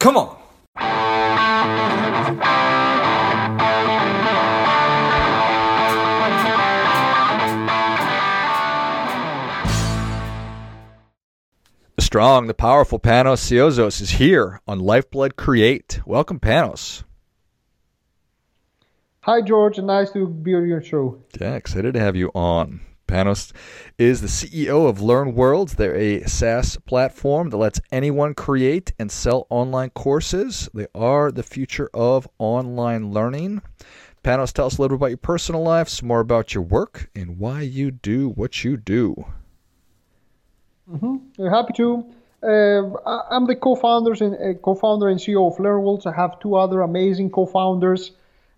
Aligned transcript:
Come 0.00 0.16
on. 0.16 0.36
The 11.96 12.02
strong, 12.02 12.46
the 12.46 12.54
powerful 12.54 12.98
Panos 12.98 13.40
Siozos 13.42 14.00
is 14.00 14.12
here 14.12 14.62
on 14.66 14.80
Lifeblood 14.80 15.36
Create. 15.36 16.00
Welcome, 16.06 16.40
Panos. 16.40 17.04
Hi, 19.24 19.42
George. 19.42 19.78
Nice 19.80 20.10
to 20.12 20.26
be 20.26 20.54
on 20.54 20.66
your 20.66 20.82
show. 20.82 21.22
Yeah, 21.38 21.56
excited 21.56 21.92
to 21.92 22.00
have 22.00 22.16
you 22.16 22.30
on. 22.34 22.80
Panos 23.10 23.50
is 23.98 24.20
the 24.20 24.28
CEO 24.28 24.88
of 24.88 24.98
LearnWorlds. 24.98 25.74
They're 25.74 25.96
a 25.96 26.22
SaaS 26.28 26.76
platform 26.76 27.50
that 27.50 27.56
lets 27.56 27.80
anyone 27.90 28.34
create 28.34 28.92
and 29.00 29.10
sell 29.10 29.48
online 29.50 29.90
courses. 29.90 30.68
They 30.72 30.86
are 30.94 31.32
the 31.32 31.42
future 31.42 31.90
of 31.92 32.28
online 32.38 33.10
learning. 33.10 33.62
Panos, 34.22 34.52
tell 34.52 34.66
us 34.66 34.78
a 34.78 34.82
little 34.82 34.96
bit 34.96 35.00
about 35.00 35.10
your 35.10 35.16
personal 35.16 35.64
life, 35.64 35.88
some 35.88 36.06
more 36.06 36.20
about 36.20 36.54
your 36.54 36.62
work, 36.62 37.10
and 37.16 37.40
why 37.40 37.62
you 37.62 37.90
do 37.90 38.28
what 38.28 38.62
you 38.62 38.76
do. 38.76 39.24
Mm-hmm. 40.88 41.48
Happy 41.48 41.72
to. 41.78 42.04
Uh, 42.44 42.96
I'm 43.28 43.46
the 43.46 43.56
co-founders 43.56 44.20
and 44.20 44.34
uh, 44.34 44.56
co-founder 44.60 45.08
and 45.08 45.18
CEO 45.18 45.50
of 45.50 45.58
LearnWorlds. 45.58 46.06
I 46.06 46.14
have 46.14 46.38
two 46.38 46.54
other 46.54 46.82
amazing 46.82 47.30
co-founders. 47.30 48.12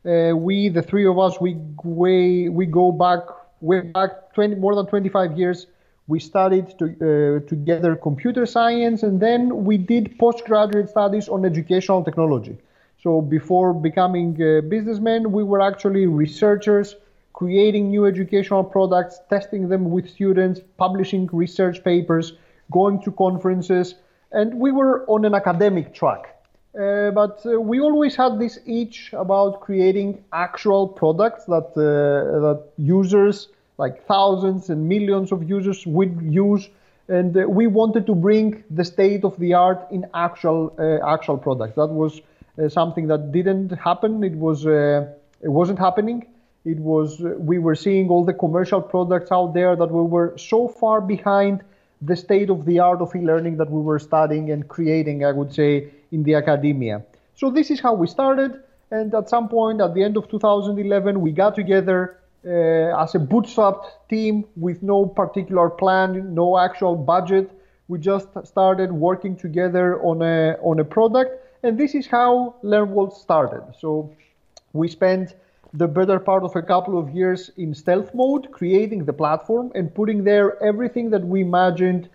Uh, 0.05 0.37
we, 0.37 0.69
the 0.69 0.83
three 0.83 1.07
of 1.07 1.19
us, 1.19 1.41
we 1.41 1.57
way 1.85 2.51
we 2.51 2.67
go 2.67 2.93
back 2.93 3.21
way 3.63 3.81
back 3.81 4.35
20, 4.35 4.57
more 4.57 4.75
than 4.75 4.87
25 4.87 5.39
years. 5.39 5.67
We 6.09 6.19
studied 6.19 6.79
to, 6.79 6.85
uh, 6.85 7.49
together 7.49 7.97
computer 7.97 8.45
science, 8.45 9.03
and 9.03 9.21
then 9.21 9.65
we 9.65 9.79
did 9.79 10.19
postgraduate 10.19 10.91
studies 10.91 11.29
on 11.29 11.45
educational 11.45 12.03
technology. 12.05 12.59
So 13.03 13.21
before 13.21 13.73
becoming 13.73 14.35
businessmen, 14.69 15.33
we 15.33 15.43
were 15.43 15.61
actually 15.61 16.07
researchers, 16.07 16.97
creating 17.33 17.91
new 17.91 18.07
educational 18.07 18.63
products, 18.63 19.21
testing 19.31 19.69
them 19.69 19.91
with 19.91 20.09
students, 20.09 20.61
publishing 20.77 21.29
research 21.33 21.83
papers, 21.83 22.35
going 22.71 23.03
to 23.03 23.11
conferences, 23.13 23.95
and 24.33 24.55
we 24.55 24.71
were 24.73 25.05
on 25.09 25.25
an 25.25 25.35
academic 25.35 25.95
track. 25.95 26.42
Uh, 26.79 27.11
but 27.11 27.45
uh, 27.45 27.61
we 27.61 27.81
always 27.81 28.17
had 28.17 28.39
this 28.39 28.59
itch 28.67 29.13
about 29.13 29.61
creating 29.61 30.25
actual 30.33 30.89
products 30.89 31.45
that 31.45 31.69
uh, 31.77 32.41
that 32.41 32.63
users, 32.79 33.49
like 33.77 34.07
thousands 34.07 34.71
and 34.71 34.89
millions 34.89 35.33
of 35.33 35.47
users, 35.47 35.87
would 35.87 36.19
use, 36.23 36.71
and 37.09 37.37
uh, 37.37 37.43
we 37.47 37.67
wanted 37.67 38.07
to 38.07 38.15
bring 38.15 38.65
the 38.71 38.85
state 38.87 39.23
of 39.23 39.39
the 39.39 39.53
art 39.53 39.87
in 39.91 40.07
actual 40.15 40.75
uh, 40.79 41.07
actual 41.07 41.37
products. 41.37 41.75
That 41.77 41.89
was 41.89 42.23
something 42.69 43.07
that 43.09 43.33
didn't 43.33 43.71
happen. 43.73 44.25
It 44.25 44.35
was 44.35 44.65
it 44.67 45.51
wasn't 45.59 45.79
happening. 45.79 46.27
It 46.65 46.79
was 46.79 47.21
we 47.21 47.59
were 47.59 47.75
seeing 47.75 48.09
all 48.09 48.25
the 48.25 48.33
commercial 48.33 48.81
products 48.81 49.31
out 49.31 49.53
there 49.53 49.77
that 49.77 49.91
we 49.91 50.05
were 50.05 50.39
so 50.39 50.69
far 50.69 51.03
behind 51.03 51.65
the 52.03 52.17
state 52.17 52.51
of 52.51 52.65
the 52.65 52.79
art 52.81 53.01
of 53.01 53.15
e-learning 53.15 53.57
that 53.57 53.71
we 53.71 53.81
were 53.81 53.99
studying 53.99 54.51
and 54.51 54.69
creating. 54.69 55.25
I 55.25 55.33
would 55.33 55.53
say 55.55 55.89
in 56.11 56.23
the 56.23 56.35
academia. 56.35 57.03
So 57.35 57.51
this 57.51 57.71
is 57.71 57.81
how 57.81 57.95
we 57.95 58.07
started. 58.07 58.61
And 58.91 59.15
at 59.15 59.31
some 59.31 59.49
point, 59.49 59.81
at 59.81 59.95
the 59.95 60.05
end 60.05 60.17
of 60.17 60.29
2011, 60.29 61.21
we 61.21 61.33
got 61.33 61.55
together 61.55 62.19
uh, 62.45 63.03
as 63.03 63.15
a 63.15 63.19
bootstrapped 63.19 63.87
team 64.11 64.45
with 64.57 64.83
no 64.83 65.07
particular 65.07 65.71
plan, 65.71 66.35
no 66.35 66.59
actual 66.59 66.97
budget. 66.97 67.51
We 67.89 67.99
just 67.99 68.29
started 68.45 68.93
working 68.93 69.37
together 69.37 70.01
on 70.03 70.23
a 70.23 70.57
on 70.63 70.79
a 70.81 70.85
product, 70.85 71.31
and 71.63 71.79
this 71.79 71.95
is 71.95 72.07
how 72.07 72.57
LearnWorld 72.63 73.13
started. 73.15 73.63
So 73.79 74.15
we 74.73 74.89
spent 74.89 75.35
the 75.75 75.89
better 75.89 76.19
part 76.19 76.43
of 76.45 76.55
a 76.55 76.63
couple 76.63 76.99
of 76.99 77.11
years 77.11 77.51
in 77.57 77.75
stealth 77.75 78.15
mode, 78.15 78.51
creating 78.53 79.05
the 79.05 79.13
platform 79.13 79.73
and 79.75 79.95
putting 79.95 80.25
there 80.25 80.63
everything 80.63 81.11
that 81.11 81.25
we 81.27 81.41
imagined 81.41 82.09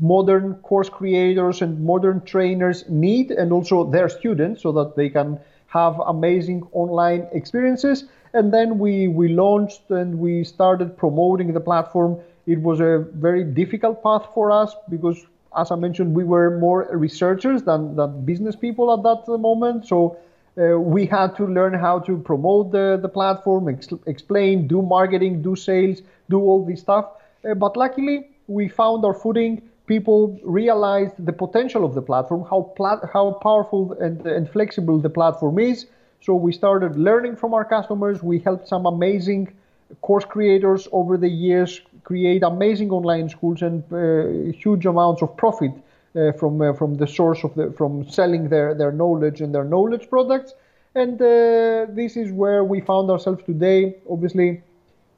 modern 0.00 0.54
course 0.56 0.88
creators 0.88 1.62
and 1.62 1.84
modern 1.84 2.20
trainers 2.22 2.84
need 2.88 3.30
and 3.30 3.52
also 3.52 3.84
their 3.84 4.08
students 4.08 4.62
so 4.62 4.72
that 4.72 4.96
they 4.96 5.08
can 5.08 5.38
have 5.68 6.00
amazing 6.06 6.66
online 6.72 7.26
experiences. 7.32 8.04
And 8.32 8.52
then 8.52 8.78
we 8.78 9.06
we 9.06 9.28
launched 9.28 9.90
and 9.90 10.18
we 10.18 10.42
started 10.42 10.96
promoting 10.96 11.52
the 11.52 11.60
platform. 11.60 12.18
It 12.46 12.60
was 12.60 12.80
a 12.80 13.06
very 13.14 13.44
difficult 13.44 14.02
path 14.02 14.26
for 14.34 14.50
us 14.50 14.74
because 14.90 15.24
as 15.56 15.70
i 15.70 15.76
mentioned 15.76 16.12
we 16.14 16.24
were 16.24 16.58
more 16.58 16.88
researchers 16.90 17.62
than, 17.62 17.94
than 17.94 18.24
business 18.24 18.56
people 18.56 18.92
at 18.92 19.02
that 19.04 19.28
moment. 19.38 19.86
So 19.86 20.16
uh, 20.56 20.78
we 20.78 21.06
had 21.06 21.34
to 21.36 21.46
learn 21.46 21.74
how 21.74 21.98
to 21.98 22.16
promote 22.18 22.70
the, 22.70 22.98
the 23.00 23.08
platform 23.08 23.68
ex- 23.68 23.88
explain 24.06 24.66
do 24.66 24.82
marketing 24.82 25.42
do 25.42 25.56
sales 25.56 26.02
do 26.30 26.40
all 26.40 26.64
this 26.64 26.80
stuff 26.80 27.06
uh, 27.44 27.54
but 27.54 27.76
luckily 27.76 28.28
we 28.46 28.68
found 28.68 29.04
our 29.04 29.14
footing 29.14 29.62
people 29.86 30.38
realized 30.42 31.14
the 31.24 31.32
potential 31.32 31.84
of 31.84 31.94
the 31.94 32.02
platform, 32.02 32.44
how 32.48 32.62
plat- 32.76 33.04
how 33.12 33.32
powerful 33.32 33.92
and, 34.00 34.26
and 34.26 34.48
flexible 34.50 34.98
the 34.98 35.10
platform 35.10 35.58
is. 35.58 35.86
So 36.20 36.34
we 36.34 36.52
started 36.52 36.96
learning 36.96 37.36
from 37.36 37.52
our 37.52 37.64
customers. 37.64 38.22
We 38.22 38.38
helped 38.38 38.66
some 38.66 38.86
amazing 38.86 39.52
course 40.00 40.24
creators 40.24 40.88
over 40.92 41.16
the 41.16 41.28
years 41.28 41.82
create 42.04 42.42
amazing 42.42 42.90
online 42.90 43.28
schools 43.28 43.62
and 43.62 43.82
uh, 43.92 44.52
huge 44.52 44.86
amounts 44.86 45.22
of 45.22 45.36
profit 45.36 45.72
uh, 46.16 46.32
from 46.32 46.60
uh, 46.60 46.72
from 46.72 46.96
the 46.96 47.06
source 47.06 47.44
of 47.44 47.54
the 47.54 47.72
from 47.72 48.08
selling 48.08 48.48
their 48.48 48.74
their 48.74 48.92
knowledge 48.92 49.40
and 49.40 49.54
their 49.54 49.64
knowledge 49.64 50.08
products. 50.08 50.54
And 50.94 51.20
uh, 51.20 51.86
this 51.88 52.16
is 52.16 52.30
where 52.30 52.62
we 52.62 52.80
found 52.80 53.10
ourselves 53.10 53.42
today. 53.44 53.96
Obviously, 54.08 54.62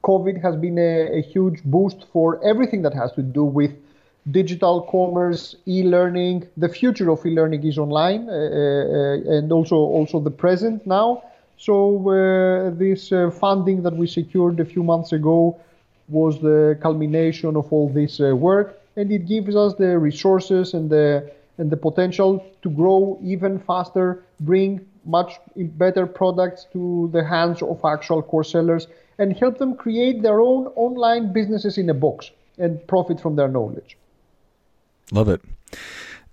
COVID 0.03 0.41
has 0.41 0.55
been 0.55 0.79
a, 0.79 1.19
a 1.19 1.21
huge 1.21 1.63
boost 1.63 2.05
for 2.11 2.43
everything 2.43 2.81
that 2.81 2.93
has 2.95 3.11
to 3.13 3.21
do 3.21 3.43
with 3.43 3.71
digital 4.31 4.81
commerce, 4.81 5.55
e-learning. 5.67 6.47
The 6.57 6.69
future 6.69 7.09
of 7.11 7.25
e-learning 7.25 7.63
is 7.63 7.77
online, 7.77 8.27
uh, 8.29 8.33
uh, 8.33 9.37
and 9.37 9.51
also 9.51 9.75
also 9.75 10.19
the 10.19 10.31
present 10.31 10.85
now. 10.85 11.23
So 11.57 11.75
uh, 12.09 12.69
this 12.71 13.11
uh, 13.11 13.31
funding 13.31 13.81
that 13.83 13.95
we 13.95 14.07
secured 14.07 14.59
a 14.59 14.65
few 14.65 14.83
months 14.83 15.11
ago 15.11 15.59
was 16.07 16.39
the 16.39 16.77
culmination 16.81 17.55
of 17.55 17.71
all 17.73 17.89
this 17.89 18.19
uh, 18.19 18.35
work, 18.35 18.76
and 18.97 19.11
it 19.11 19.25
gives 19.25 19.55
us 19.55 19.75
the 19.75 19.97
resources 19.97 20.73
and 20.73 20.89
the 20.89 21.31
and 21.59 21.71
the 21.71 21.77
potential 21.77 22.45
to 22.61 22.69
grow 22.69 23.17
even 23.23 23.57
faster, 23.59 24.23
bring 24.41 24.85
much 25.05 25.39
better 25.55 26.05
products 26.05 26.67
to 26.71 27.09
the 27.13 27.23
hands 27.23 27.61
of 27.61 27.79
actual 27.83 28.21
course 28.21 28.51
sellers, 28.51 28.87
and 29.17 29.35
help 29.35 29.57
them 29.57 29.75
create 29.75 30.21
their 30.21 30.39
own 30.39 30.67
online 30.75 31.33
businesses 31.33 31.77
in 31.77 31.89
a 31.89 31.93
box 31.93 32.29
and 32.59 32.85
profit 32.87 33.19
from 33.19 33.35
their 33.35 33.47
knowledge. 33.47 33.97
Love 35.11 35.29
it. 35.29 35.41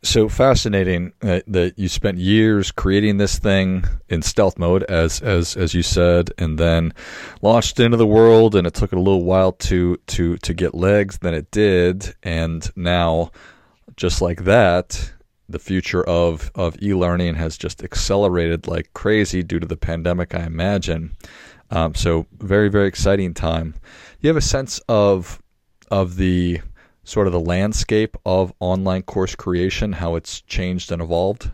So 0.04 0.28
fascinating 0.28 1.14
uh, 1.22 1.40
that 1.46 1.78
you 1.78 1.88
spent 1.88 2.18
years 2.18 2.70
creating 2.70 3.16
this 3.16 3.38
thing 3.38 3.84
in 4.10 4.20
stealth 4.20 4.58
mode, 4.58 4.82
as 4.82 5.22
as 5.22 5.56
as 5.56 5.72
you 5.72 5.82
said, 5.82 6.30
and 6.36 6.58
then 6.58 6.92
launched 7.40 7.80
into 7.80 7.96
the 7.96 8.06
world. 8.06 8.54
And 8.54 8.66
it 8.66 8.74
took 8.74 8.92
a 8.92 8.98
little 8.98 9.24
while 9.24 9.52
to 9.52 9.96
to 10.08 10.36
to 10.36 10.52
get 10.52 10.74
legs. 10.74 11.18
Then 11.18 11.32
it 11.32 11.50
did, 11.50 12.14
and 12.22 12.70
now, 12.76 13.32
just 13.96 14.20
like 14.20 14.44
that, 14.44 15.10
the 15.48 15.58
future 15.58 16.04
of 16.04 16.50
of 16.54 16.76
e-learning 16.82 17.36
has 17.36 17.56
just 17.56 17.82
accelerated 17.82 18.66
like 18.66 18.92
crazy 18.92 19.42
due 19.42 19.58
to 19.58 19.66
the 19.66 19.76
pandemic. 19.76 20.34
I 20.34 20.44
imagine. 20.44 21.16
Um, 21.70 21.94
so 21.94 22.26
very 22.38 22.68
very 22.68 22.88
exciting 22.88 23.32
time. 23.32 23.74
You 24.20 24.28
have 24.28 24.36
a 24.36 24.42
sense 24.42 24.80
of 24.86 25.42
of 25.90 26.16
the 26.16 26.60
sort 27.04 27.26
of 27.26 27.32
the 27.32 27.40
landscape 27.40 28.16
of 28.24 28.52
online 28.60 29.02
course 29.02 29.34
creation, 29.34 29.92
how 29.92 30.16
it's 30.16 30.40
changed 30.40 30.90
and 30.90 31.00
evolved? 31.00 31.50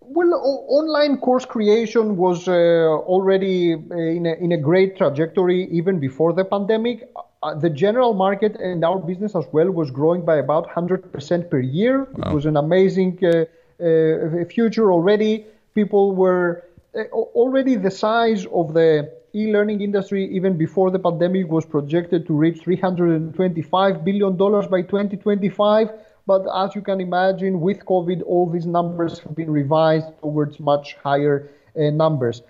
Well, 0.00 0.34
o- 0.34 0.66
online 0.68 1.18
course 1.18 1.46
creation 1.46 2.16
was 2.16 2.46
uh, 2.46 2.52
already 2.52 3.74
uh, 3.74 3.96
in 3.96 4.26
a, 4.26 4.34
in 4.34 4.52
a 4.52 4.58
great 4.58 4.96
trajectory 4.98 5.64
even 5.70 5.98
before 5.98 6.34
the 6.34 6.44
pandemic. 6.44 7.08
Uh, 7.42 7.54
the 7.54 7.70
general 7.70 8.12
market 8.12 8.56
and 8.56 8.84
our 8.84 8.98
business 8.98 9.34
as 9.34 9.46
well 9.52 9.70
was 9.70 9.90
growing 9.90 10.24
by 10.24 10.36
about 10.36 10.68
100% 10.68 11.50
per 11.50 11.60
year. 11.60 12.06
Wow. 12.12 12.30
It 12.30 12.34
was 12.34 12.46
an 12.46 12.56
amazing 12.56 13.18
uh, 13.24 13.46
uh 13.82 14.44
future 14.44 14.92
already. 14.92 15.46
People 15.74 16.14
were 16.14 16.64
uh, 16.94 17.04
already 17.12 17.74
the 17.76 17.90
size 17.90 18.44
of 18.52 18.74
the 18.74 19.10
e-learning 19.34 19.80
industry, 19.80 20.24
even 20.34 20.56
before 20.56 20.90
the 20.90 20.98
pandemic, 20.98 21.48
was 21.48 21.64
projected 21.64 22.26
to 22.26 22.34
reach 22.34 22.62
325 22.62 24.04
billion 24.04 24.36
dollars 24.36 24.66
by 24.66 24.82
2025. 24.82 25.90
But 26.26 26.46
as 26.54 26.74
you 26.74 26.82
can 26.82 27.00
imagine, 27.00 27.60
with 27.60 27.84
COVID, 27.84 28.22
all 28.26 28.48
these 28.48 28.66
numbers 28.66 29.18
have 29.20 29.34
been 29.34 29.50
revised 29.50 30.06
towards 30.20 30.60
much 30.60 30.94
higher 31.02 31.48
uh, 31.76 31.90
numbers. 31.90 32.42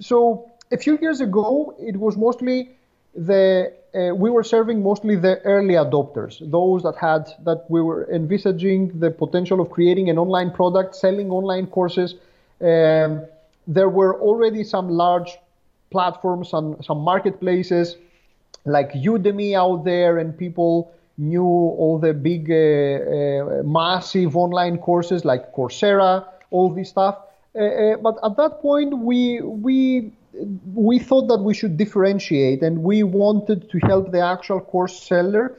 So 0.00 0.50
a 0.70 0.78
few 0.78 0.98
years 1.00 1.20
ago, 1.20 1.74
it 1.78 1.96
was 1.96 2.16
mostly 2.16 2.70
the 3.14 3.72
uh, 3.94 4.14
we 4.14 4.30
were 4.30 4.44
serving 4.44 4.82
mostly 4.82 5.16
the 5.16 5.40
early 5.42 5.74
adopters, 5.74 6.38
those 6.50 6.82
that 6.82 6.96
had 6.96 7.26
that 7.44 7.64
we 7.68 7.80
were 7.80 8.08
envisaging 8.12 8.98
the 9.00 9.10
potential 9.10 9.60
of 9.60 9.70
creating 9.70 10.10
an 10.10 10.18
online 10.18 10.50
product, 10.50 10.94
selling 10.94 11.30
online 11.30 11.66
courses. 11.66 12.14
Um, 12.60 13.24
there 13.66 13.88
were 13.88 14.20
already 14.20 14.62
some 14.64 14.88
large 14.88 15.38
platforms 15.90 16.52
and 16.52 16.82
some 16.84 16.98
marketplaces 16.98 17.96
like 18.64 18.92
Udemy 18.92 19.54
out 19.54 19.84
there, 19.84 20.18
and 20.18 20.36
people 20.36 20.92
knew 21.16 21.44
all 21.44 21.98
the 21.98 22.12
big, 22.12 22.50
uh, 22.50 22.54
uh, 22.54 23.62
massive 23.64 24.36
online 24.36 24.78
courses 24.78 25.24
like 25.24 25.52
Coursera, 25.52 26.24
all 26.50 26.72
this 26.72 26.90
stuff. 26.90 27.18
Uh, 27.54 27.62
uh, 27.62 27.96
but 27.96 28.16
at 28.22 28.36
that 28.36 28.60
point, 28.60 28.96
we 28.98 29.40
we 29.40 30.12
we 30.74 30.98
thought 30.98 31.26
that 31.28 31.40
we 31.40 31.54
should 31.54 31.76
differentiate, 31.76 32.62
and 32.62 32.82
we 32.82 33.02
wanted 33.02 33.70
to 33.70 33.78
help 33.78 34.12
the 34.12 34.20
actual 34.20 34.60
course 34.60 35.02
seller 35.02 35.56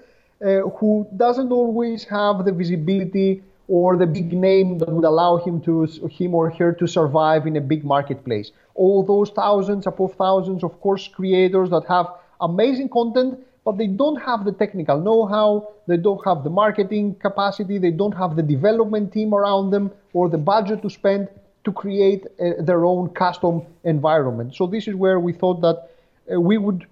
who 0.79 1.05
doesn't 1.17 1.51
always 1.51 2.05
have 2.05 2.45
the 2.45 2.51
visibility 2.53 3.43
or 3.69 3.98
the 3.98 4.07
big 4.07 4.33
name 4.33 4.80
that 4.80 4.89
would 4.89 5.06
allow 5.06 5.38
him 5.38 5.62
to 5.62 5.83
him 6.10 6.33
or 6.33 6.50
her 6.50 6.74
to 6.74 6.88
survive 6.88 7.45
in 7.45 7.56
a 7.56 7.62
big 7.62 7.86
marketplace. 7.86 8.51
All 8.74 9.04
those 9.04 9.30
thousands 9.30 9.86
upon 9.86 10.10
thousands 10.10 10.63
of 10.63 10.81
course 10.81 11.07
creators 11.07 11.69
that 11.69 11.86
have 11.88 12.07
amazing 12.42 12.89
content, 12.89 13.39
but 13.63 13.77
they 13.77 13.86
don't 13.86 14.19
have 14.21 14.44
the 14.44 14.54
technical 14.54 15.00
know-how, 15.00 15.69
they 15.86 15.98
don't 15.98 16.24
have 16.25 16.44
the 16.44 16.50
marketing 16.50 17.13
capacity, 17.16 17.77
they 17.77 17.92
don't 17.92 18.18
have 18.18 18.36
the 18.36 18.42
development 18.42 19.13
team 19.13 19.36
around 19.36 19.69
them 19.69 19.92
or 20.13 20.30
the 20.30 20.38
budget 20.38 20.81
to 20.81 20.89
spend 20.89 21.27
to 21.63 21.72
create 21.72 22.25
uh, 22.25 22.54
their 22.62 22.86
own 22.86 23.10
custom 23.10 23.62
environment. 23.83 24.56
So 24.56 24.65
this 24.65 24.88
is 24.88 24.95
where 24.95 25.19
we 25.19 25.31
thought 25.31 25.62
that 25.62 25.92
uh, 26.33 26.42
we 26.42 26.57
would 26.57 26.88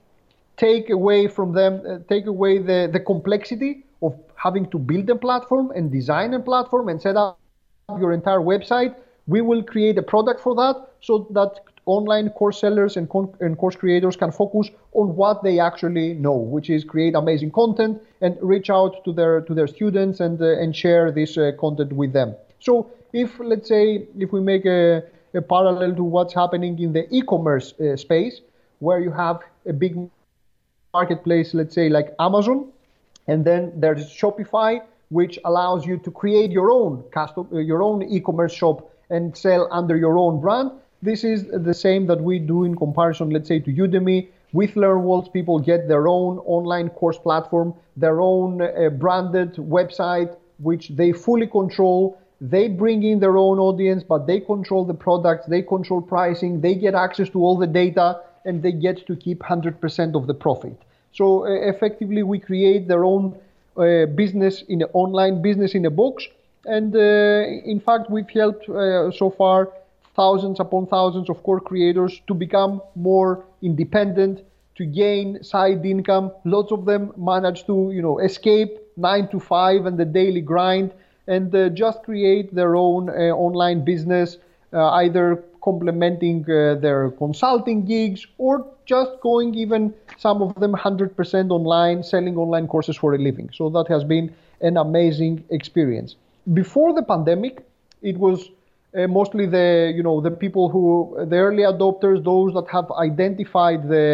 take 0.57 0.91
away 0.91 1.27
from 1.27 1.53
them, 1.53 1.81
uh, 1.89 1.99
take 2.07 2.27
away 2.27 2.59
the, 2.59 2.87
the 2.91 2.99
complexity 2.99 3.83
of 4.01 4.15
having 4.35 4.69
to 4.69 4.77
build 4.77 5.09
a 5.09 5.15
platform 5.15 5.71
and 5.75 5.91
design 5.91 6.33
a 6.33 6.39
platform 6.39 6.89
and 6.89 7.01
set 7.01 7.15
up 7.15 7.39
your 7.99 8.13
entire 8.13 8.39
website. 8.39 8.95
We 9.27 9.41
will 9.41 9.63
create 9.63 9.97
a 9.97 10.03
product 10.03 10.39
for 10.41 10.55
that 10.55 10.75
so 11.01 11.27
that 11.31 11.59
online 11.85 12.29
course 12.31 12.59
sellers 12.59 12.97
and, 12.97 13.09
con- 13.09 13.33
and 13.39 13.57
course 13.57 13.75
creators 13.75 14.15
can 14.15 14.31
focus 14.31 14.69
on 14.93 15.15
what 15.15 15.41
they 15.43 15.59
actually 15.59 16.13
know, 16.13 16.33
which 16.33 16.69
is 16.69 16.83
create 16.83 17.15
amazing 17.15 17.51
content 17.51 18.01
and 18.21 18.37
reach 18.41 18.69
out 18.69 19.03
to 19.05 19.13
their 19.13 19.41
to 19.41 19.53
their 19.53 19.67
students 19.67 20.19
and 20.19 20.41
uh, 20.41 20.61
and 20.61 20.75
share 20.75 21.11
this 21.11 21.37
uh, 21.37 21.51
content 21.59 21.93
with 21.93 22.13
them. 22.13 22.35
So 22.59 22.91
if 23.13 23.39
let's 23.39 23.67
say 23.67 24.05
if 24.17 24.31
we 24.31 24.41
make 24.41 24.65
a, 24.65 25.03
a 25.33 25.41
parallel 25.41 25.95
to 25.95 26.03
what's 26.03 26.33
happening 26.33 26.79
in 26.79 26.93
the 26.93 27.07
e-commerce 27.15 27.73
uh, 27.79 27.95
space, 27.95 28.41
where 28.79 28.99
you 28.99 29.11
have 29.11 29.39
a 29.65 29.73
big 29.73 29.97
marketplace, 30.93 31.53
let's 31.53 31.73
say 31.73 31.89
like 31.89 32.13
Amazon, 32.19 32.71
and 33.27 33.43
then 33.43 33.71
there's 33.75 34.09
Shopify, 34.09 34.81
which 35.09 35.39
allows 35.45 35.85
you 35.85 35.97
to 35.97 36.11
create 36.11 36.51
your 36.51 36.71
own 36.71 37.03
custom, 37.11 37.47
uh, 37.53 37.59
your 37.59 37.83
own 37.83 38.03
e-commerce 38.03 38.53
shop 38.53 38.91
and 39.09 39.35
sell 39.35 39.67
under 39.71 39.95
your 39.97 40.17
own 40.17 40.41
brand. 40.41 40.71
This 41.01 41.23
is 41.23 41.45
the 41.47 41.73
same 41.73 42.07
that 42.07 42.21
we 42.21 42.39
do 42.39 42.63
in 42.63 42.75
comparison, 42.75 43.29
let's 43.29 43.47
say, 43.47 43.59
to 43.59 43.71
Udemy. 43.71 44.27
With 44.53 44.75
LearnWorlds, 44.75 45.31
people 45.31 45.59
get 45.59 45.87
their 45.87 46.07
own 46.07 46.39
online 46.39 46.89
course 46.89 47.17
platform, 47.17 47.73
their 47.95 48.21
own 48.21 48.61
uh, 48.61 48.89
branded 48.89 49.55
website, 49.55 50.35
which 50.59 50.89
they 50.89 51.11
fully 51.11 51.47
control. 51.47 52.17
They 52.39 52.67
bring 52.67 53.03
in 53.03 53.19
their 53.19 53.37
own 53.37 53.59
audience, 53.59 54.03
but 54.03 54.25
they 54.25 54.39
control 54.39 54.85
the 54.85 54.93
products, 54.93 55.47
they 55.47 55.61
control 55.61 56.01
pricing, 56.01 56.61
they 56.61 56.75
get 56.75 56.95
access 56.95 57.29
to 57.29 57.43
all 57.43 57.57
the 57.57 57.67
data, 57.67 58.21
and 58.45 58.63
they 58.63 58.71
get 58.71 59.05
to 59.07 59.15
keep 59.15 59.39
100% 59.39 60.15
of 60.15 60.27
the 60.27 60.33
profit. 60.33 60.77
So 61.13 61.45
uh, 61.45 61.49
effectively, 61.49 62.23
we 62.23 62.39
create 62.39 62.87
their 62.87 63.03
own 63.03 63.35
uh, 63.77 64.05
business 64.07 64.63
in 64.67 64.81
an 64.81 64.89
online 64.93 65.41
business 65.41 65.75
in 65.75 65.85
a 65.85 65.89
box. 65.89 66.27
And 66.65 66.95
uh, 66.95 66.99
in 66.99 67.79
fact, 67.79 68.09
we've 68.09 68.29
helped 68.29 68.65
so 68.65 69.33
far 69.37 69.69
thousands 70.15 70.59
upon 70.59 70.87
thousands 70.87 71.29
of 71.29 71.41
core 71.43 71.59
creators 71.59 72.21
to 72.27 72.33
become 72.33 72.81
more 72.95 73.45
independent, 73.61 74.41
to 74.75 74.85
gain 74.85 75.43
side 75.43 75.85
income. 75.85 76.31
Lots 76.43 76.71
of 76.71 76.85
them 76.85 77.13
manage 77.15 77.65
to, 77.67 77.91
you 77.93 78.01
know, 78.01 78.19
escape 78.19 78.77
nine 78.97 79.27
to 79.29 79.39
five 79.39 79.85
and 79.85 79.97
the 79.97 80.05
daily 80.05 80.41
grind 80.41 80.91
and 81.27 81.53
uh, 81.53 81.69
just 81.69 82.03
create 82.03 82.53
their 82.53 82.75
own 82.75 83.09
uh, 83.09 83.13
online 83.47 83.83
business, 83.83 84.37
uh, 84.73 84.89
either 85.03 85.43
complementing 85.69 86.39
uh, 86.49 86.75
their 86.85 87.01
consulting 87.23 87.79
gigs 87.93 88.21
or 88.37 88.53
just 88.93 89.11
going 89.29 89.49
even 89.63 89.81
some 90.25 90.41
of 90.45 90.49
them 90.61 90.73
100% 90.73 91.51
online, 91.57 91.97
selling 92.13 92.35
online 92.37 92.67
courses 92.73 92.95
for 93.01 93.09
a 93.17 93.19
living. 93.27 93.49
So 93.57 93.63
that 93.75 93.87
has 93.95 94.03
been 94.15 94.27
an 94.61 94.77
amazing 94.77 95.43
experience. 95.49 96.15
Before 96.61 96.93
the 96.99 97.03
pandemic, 97.13 97.53
it 98.01 98.17
was 98.17 98.39
uh, 98.97 99.07
mostly 99.19 99.45
the 99.57 99.67
you 99.97 100.03
know 100.07 100.17
the 100.27 100.31
people 100.43 100.65
who 100.73 100.85
the 101.31 101.37
early 101.47 101.63
adopters, 101.73 102.17
those 102.33 102.49
that 102.57 102.67
have 102.77 102.87
identified 103.09 103.79
the, 103.93 104.07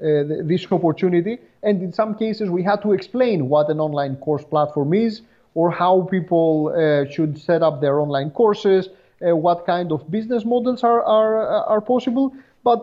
uh, 0.00 0.44
this 0.50 0.62
opportunity, 0.76 1.34
and 1.62 1.74
in 1.86 1.92
some 2.00 2.12
cases 2.24 2.46
we 2.58 2.62
had 2.70 2.78
to 2.86 2.90
explain 2.98 3.48
what 3.52 3.66
an 3.74 3.78
online 3.86 4.16
course 4.26 4.44
platform 4.54 4.90
is 5.06 5.12
or 5.54 5.66
how 5.82 5.94
people 6.16 6.50
uh, 6.68 7.10
should 7.12 7.32
set 7.48 7.62
up 7.62 7.80
their 7.84 7.96
online 8.04 8.30
courses, 8.30 8.82
uh, 9.26 9.36
what 9.36 9.66
kind 9.66 9.92
of 9.92 10.10
business 10.10 10.44
models 10.44 10.84
are 10.84 11.02
are 11.02 11.46
are 11.66 11.80
possible. 11.80 12.32
But 12.64 12.80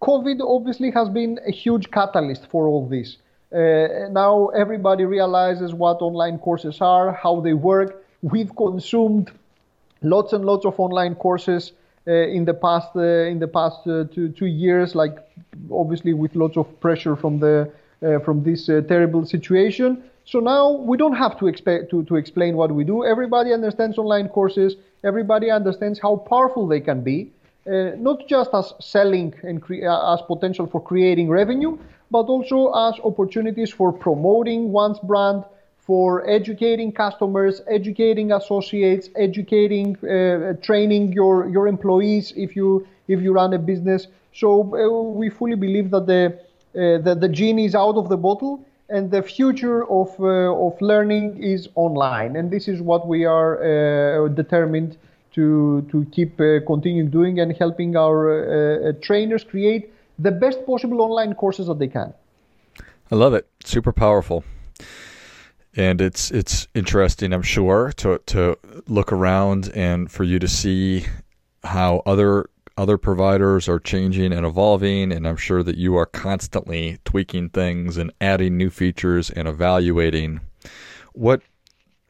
COVID 0.00 0.40
obviously 0.40 0.90
has 0.90 1.08
been 1.08 1.38
a 1.46 1.50
huge 1.50 1.90
catalyst 1.90 2.46
for 2.50 2.66
all 2.68 2.86
this. 2.86 3.16
Uh, 3.52 4.08
now 4.10 4.48
everybody 4.48 5.04
realizes 5.04 5.72
what 5.72 6.02
online 6.02 6.38
courses 6.38 6.80
are, 6.80 7.12
how 7.12 7.40
they 7.40 7.54
work. 7.54 8.04
We've 8.22 8.54
consumed 8.56 9.30
lots 10.02 10.32
and 10.32 10.44
lots 10.44 10.66
of 10.66 10.78
online 10.80 11.14
courses 11.14 11.72
uh, 12.06 12.12
in 12.12 12.44
the 12.44 12.54
past 12.54 12.90
uh, 12.96 13.32
in 13.32 13.38
the 13.38 13.48
past 13.48 13.86
uh, 13.86 14.04
two 14.14 14.28
two 14.30 14.46
years, 14.46 14.94
like 14.94 15.16
obviously 15.70 16.12
with 16.12 16.34
lots 16.34 16.56
of 16.56 16.66
pressure 16.80 17.16
from 17.16 17.38
the 17.38 17.70
uh, 18.04 18.18
from 18.20 18.42
this 18.42 18.68
uh, 18.68 18.82
terrible 18.88 19.24
situation. 19.24 20.02
So 20.26 20.40
now 20.40 20.72
we 20.72 20.96
don't 20.96 21.16
have 21.16 21.38
to 21.38 21.46
expect 21.46 21.90
to, 21.90 22.02
to 22.04 22.16
explain 22.16 22.56
what 22.56 22.72
we 22.72 22.84
do. 22.84 23.04
Everybody 23.04 23.52
understands 23.52 23.98
online 23.98 24.28
courses. 24.28 24.76
Everybody 25.04 25.50
understands 25.50 25.98
how 26.00 26.16
powerful 26.16 26.66
they 26.66 26.80
can 26.80 27.02
be, 27.02 27.30
uh, 27.66 27.90
not 27.96 28.26
just 28.26 28.50
as 28.54 28.72
selling 28.80 29.34
and 29.42 29.60
cre- 29.60 29.86
as 29.86 30.20
potential 30.22 30.66
for 30.66 30.80
creating 30.80 31.28
revenue, 31.28 31.78
but 32.10 32.26
also 32.26 32.72
as 32.72 32.94
opportunities 33.04 33.70
for 33.70 33.92
promoting 33.92 34.72
one's 34.72 34.98
brand, 35.00 35.44
for 35.76 36.26
educating 36.28 36.90
customers, 36.90 37.60
educating 37.68 38.32
associates, 38.32 39.10
educating, 39.16 39.94
uh, 40.06 40.54
training 40.62 41.12
your, 41.12 41.48
your 41.48 41.68
employees 41.68 42.32
if 42.36 42.56
you 42.56 42.86
if 43.06 43.20
you 43.20 43.32
run 43.32 43.52
a 43.52 43.58
business. 43.58 44.06
So 44.32 44.48
uh, 44.74 44.88
we 45.20 45.28
fully 45.28 45.56
believe 45.56 45.90
that 45.90 46.06
the 46.06 46.38
uh, 46.74 47.02
that 47.02 47.20
the 47.20 47.28
genie 47.28 47.66
is 47.66 47.74
out 47.74 47.96
of 47.96 48.08
the 48.08 48.16
bottle 48.16 48.64
and 48.88 49.10
the 49.10 49.22
future 49.22 49.84
of 49.90 50.08
uh, 50.20 50.66
of 50.66 50.80
learning 50.80 51.42
is 51.42 51.68
online. 51.74 52.36
And 52.36 52.50
this 52.50 52.68
is 52.68 52.80
what 52.80 53.06
we 53.06 53.24
are 53.24 53.52
uh, 53.62 54.28
determined 54.28 54.96
to 55.34 55.86
to 55.90 56.06
keep 56.12 56.40
uh, 56.40 56.60
continuing 56.66 57.10
doing 57.10 57.40
and 57.40 57.56
helping 57.56 57.96
our 57.96 58.92
trainers 59.02 59.44
create 59.44 59.92
the 60.18 60.30
best 60.30 60.64
possible 60.66 61.00
online 61.02 61.34
courses 61.34 61.66
that 61.66 61.78
they 61.78 61.88
can. 61.88 62.12
I 63.10 63.16
love 63.16 63.34
it. 63.34 63.46
Super 63.64 63.92
powerful 63.92 64.44
and 65.76 66.00
it's 66.00 66.30
it's 66.30 66.68
interesting, 66.74 67.32
I'm 67.32 67.42
sure, 67.42 67.92
to 67.96 68.20
to 68.26 68.58
look 68.86 69.12
around 69.12 69.70
and 69.74 70.10
for 70.10 70.24
you 70.24 70.38
to 70.38 70.48
see 70.48 71.06
how 71.64 72.02
other 72.06 72.46
other 72.76 72.98
providers 72.98 73.68
are 73.68 73.78
changing 73.78 74.32
and 74.32 74.44
evolving, 74.44 75.12
and 75.12 75.26
I'm 75.26 75.36
sure 75.36 75.62
that 75.62 75.76
you 75.76 75.96
are 75.96 76.06
constantly 76.06 76.98
tweaking 77.04 77.50
things 77.50 77.96
and 77.96 78.12
adding 78.20 78.56
new 78.56 78.70
features 78.70 79.30
and 79.30 79.46
evaluating. 79.46 80.40
What 81.12 81.42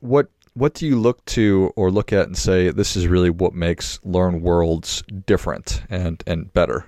what 0.00 0.28
what 0.54 0.74
do 0.74 0.86
you 0.86 0.98
look 0.98 1.24
to 1.26 1.72
or 1.76 1.90
look 1.90 2.12
at 2.12 2.26
and 2.26 2.36
say 2.36 2.70
this 2.70 2.96
is 2.96 3.06
really 3.06 3.30
what 3.30 3.54
makes 3.54 3.98
LearnWorlds 3.98 5.26
different 5.26 5.82
and 5.90 6.22
and 6.26 6.52
better? 6.52 6.86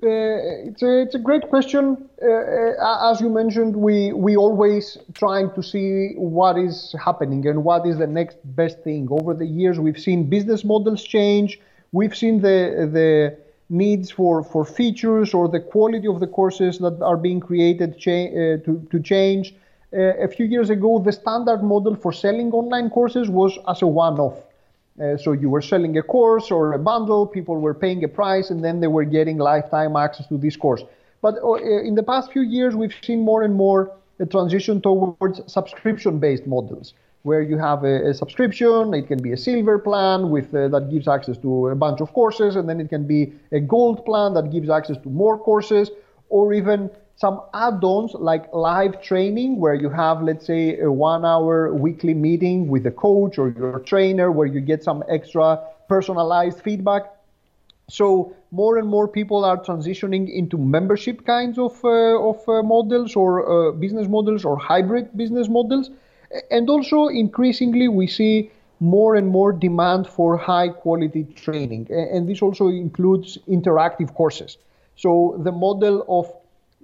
Uh, 0.00 0.70
it's 0.70 0.80
a 0.80 1.02
it's 1.02 1.16
a 1.16 1.18
great 1.18 1.48
question. 1.48 2.08
Uh, 2.22 2.30
uh, 2.30 3.10
as 3.10 3.20
you 3.20 3.28
mentioned, 3.28 3.74
we 3.74 4.12
we 4.12 4.36
always 4.36 4.96
trying 5.12 5.50
to 5.54 5.62
see 5.62 6.12
what 6.16 6.56
is 6.56 6.94
happening 7.04 7.44
and 7.48 7.64
what 7.64 7.84
is 7.84 7.98
the 7.98 8.06
next 8.06 8.38
best 8.44 8.78
thing. 8.84 9.08
Over 9.10 9.34
the 9.34 9.46
years, 9.46 9.80
we've 9.80 9.98
seen 9.98 10.30
business 10.30 10.64
models 10.64 11.02
change. 11.02 11.58
We've 11.92 12.16
seen 12.16 12.40
the 12.40 12.88
the 12.92 13.36
needs 13.70 14.10
for, 14.10 14.42
for 14.42 14.64
features 14.64 15.34
or 15.34 15.48
the 15.48 15.60
quality 15.60 16.08
of 16.08 16.20
the 16.20 16.26
courses 16.26 16.78
that 16.78 17.02
are 17.02 17.16
being 17.16 17.40
created 17.40 17.98
cha- 17.98 18.30
uh, 18.32 18.56
to 18.64 18.86
to 18.90 19.00
change. 19.00 19.54
Uh, 19.92 20.26
a 20.26 20.28
few 20.28 20.46
years 20.46 20.70
ago, 20.70 20.98
the 20.98 21.12
standard 21.12 21.62
model 21.62 21.94
for 21.96 22.12
selling 22.12 22.52
online 22.52 22.90
courses 22.90 23.28
was 23.30 23.58
as 23.66 23.82
a 23.82 23.86
one-off. 23.86 24.36
Uh, 25.00 25.16
so 25.16 25.32
you 25.32 25.48
were 25.48 25.62
selling 25.62 25.96
a 25.96 26.02
course 26.02 26.50
or 26.50 26.72
a 26.72 26.78
bundle, 26.78 27.26
people 27.26 27.56
were 27.56 27.72
paying 27.72 28.04
a 28.04 28.08
price, 28.08 28.50
and 28.50 28.62
then 28.62 28.80
they 28.80 28.86
were 28.86 29.04
getting 29.04 29.38
lifetime 29.38 29.96
access 29.96 30.26
to 30.26 30.36
this 30.36 30.56
course. 30.56 30.82
But 31.22 31.36
uh, 31.42 31.54
in 31.88 31.94
the 31.94 32.02
past 32.02 32.32
few 32.32 32.42
years, 32.42 32.74
we've 32.74 32.94
seen 33.02 33.20
more 33.24 33.42
and 33.44 33.54
more 33.54 33.92
a 34.18 34.26
transition 34.26 34.80
towards 34.80 35.40
subscription-based 35.46 36.46
models, 36.46 36.94
where 37.22 37.42
you 37.42 37.58
have 37.58 37.84
a, 37.84 38.10
a, 38.10 38.14
subscription. 38.14 38.94
It 38.94 39.08
can 39.08 39.20
be 39.20 39.32
a 39.32 39.36
silver 39.36 39.78
plan 39.78 40.30
with 40.30 40.54
uh, 40.54 40.68
that 40.68 40.90
gives 40.90 41.08
access 41.08 41.36
to 41.38 41.68
a 41.68 41.74
bunch 41.74 42.00
of 42.00 42.12
courses, 42.12 42.56
and 42.56 42.68
then 42.68 42.80
it 42.80 42.88
can 42.88 43.06
be 43.06 43.32
a 43.52 43.60
gold 43.60 44.04
plan 44.04 44.34
that 44.34 44.50
gives 44.50 44.70
access 44.70 44.96
to 44.98 45.08
more 45.08 45.38
courses, 45.38 45.90
or 46.28 46.52
even 46.52 46.90
some 47.16 47.40
add-ons 47.52 48.14
like 48.14 48.52
live 48.54 49.02
training, 49.02 49.58
where 49.58 49.74
you 49.74 49.90
have, 49.90 50.22
let's 50.22 50.46
say, 50.46 50.78
a 50.78 50.90
one-hour 50.90 51.74
weekly 51.74 52.14
meeting 52.14 52.68
with 52.68 52.86
a 52.86 52.92
coach 52.92 53.38
or 53.38 53.48
your 53.50 53.80
trainer, 53.80 54.30
where 54.30 54.46
you 54.46 54.60
get 54.60 54.84
some 54.84 55.02
extra 55.08 55.60
personalized 55.88 56.62
feedback. 56.62 57.02
So 57.90 58.36
more 58.50 58.78
and 58.78 58.86
more 58.86 59.08
people 59.08 59.44
are 59.44 59.56
transitioning 59.56 60.32
into 60.32 60.58
membership 60.58 61.26
kinds 61.26 61.58
of, 61.58 61.82
uh, 61.84 62.28
of 62.30 62.48
uh, 62.48 62.62
models 62.62 63.16
or 63.16 63.30
uh, 63.40 63.72
business 63.72 64.06
models 64.08 64.44
or 64.44 64.56
hybrid 64.58 65.16
business 65.16 65.48
models. 65.48 65.90
And 66.50 66.68
also 66.68 67.08
increasingly 67.08 67.88
we 67.88 68.06
see 68.06 68.50
more 68.80 69.16
and 69.16 69.28
more 69.28 69.52
demand 69.52 70.06
for 70.06 70.36
high 70.36 70.68
quality 70.68 71.24
training. 71.24 71.88
And 71.90 72.28
this 72.28 72.42
also 72.42 72.68
includes 72.68 73.38
interactive 73.48 74.14
courses. 74.14 74.58
So 74.96 75.40
the 75.42 75.52
model 75.52 76.04
of 76.08 76.32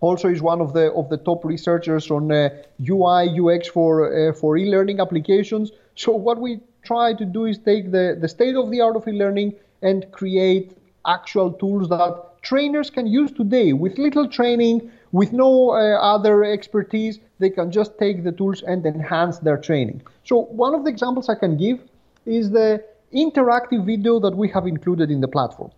also 0.00 0.28
is 0.28 0.42
one 0.42 0.60
of 0.60 0.74
the 0.74 0.92
of 0.92 1.08
the 1.08 1.16
top 1.16 1.46
researchers 1.46 2.10
on 2.10 2.30
uh, 2.30 2.50
UI 2.94 3.22
UX 3.40 3.68
for 3.68 3.92
uh, 4.04 4.34
for 4.34 4.58
e-learning 4.58 5.00
applications. 5.00 5.72
So 5.94 6.12
what 6.12 6.38
we 6.38 6.60
try 6.82 7.14
to 7.14 7.24
do 7.24 7.46
is 7.46 7.56
take 7.56 7.90
the, 7.90 8.18
the 8.20 8.28
state 8.28 8.54
of 8.54 8.70
the 8.70 8.82
art 8.82 8.96
of 8.96 9.08
e-learning 9.08 9.54
and 9.80 10.04
create 10.12 10.76
actual 11.06 11.52
tools 11.52 11.88
that 11.88 12.12
trainers 12.42 12.90
can 12.90 13.06
use 13.06 13.32
today 13.32 13.72
with 13.72 13.96
little 13.96 14.28
training, 14.28 14.90
with 15.14 15.32
no 15.32 15.70
uh, 15.70 15.96
other 16.14 16.42
expertise. 16.42 17.20
They 17.38 17.48
can 17.48 17.70
just 17.70 17.96
take 17.98 18.24
the 18.24 18.32
tools 18.32 18.62
and 18.62 18.84
enhance 18.84 19.38
their 19.38 19.56
training. 19.56 20.02
So 20.24 20.40
one 20.64 20.74
of 20.74 20.82
the 20.84 20.90
examples 20.90 21.28
I 21.28 21.36
can 21.36 21.56
give 21.56 21.78
is 22.26 22.50
the 22.50 22.84
interactive 23.14 23.86
video 23.86 24.18
that 24.18 24.34
we 24.36 24.48
have 24.48 24.66
included 24.66 25.12
in 25.12 25.20
the 25.20 25.28
platform. 25.28 25.70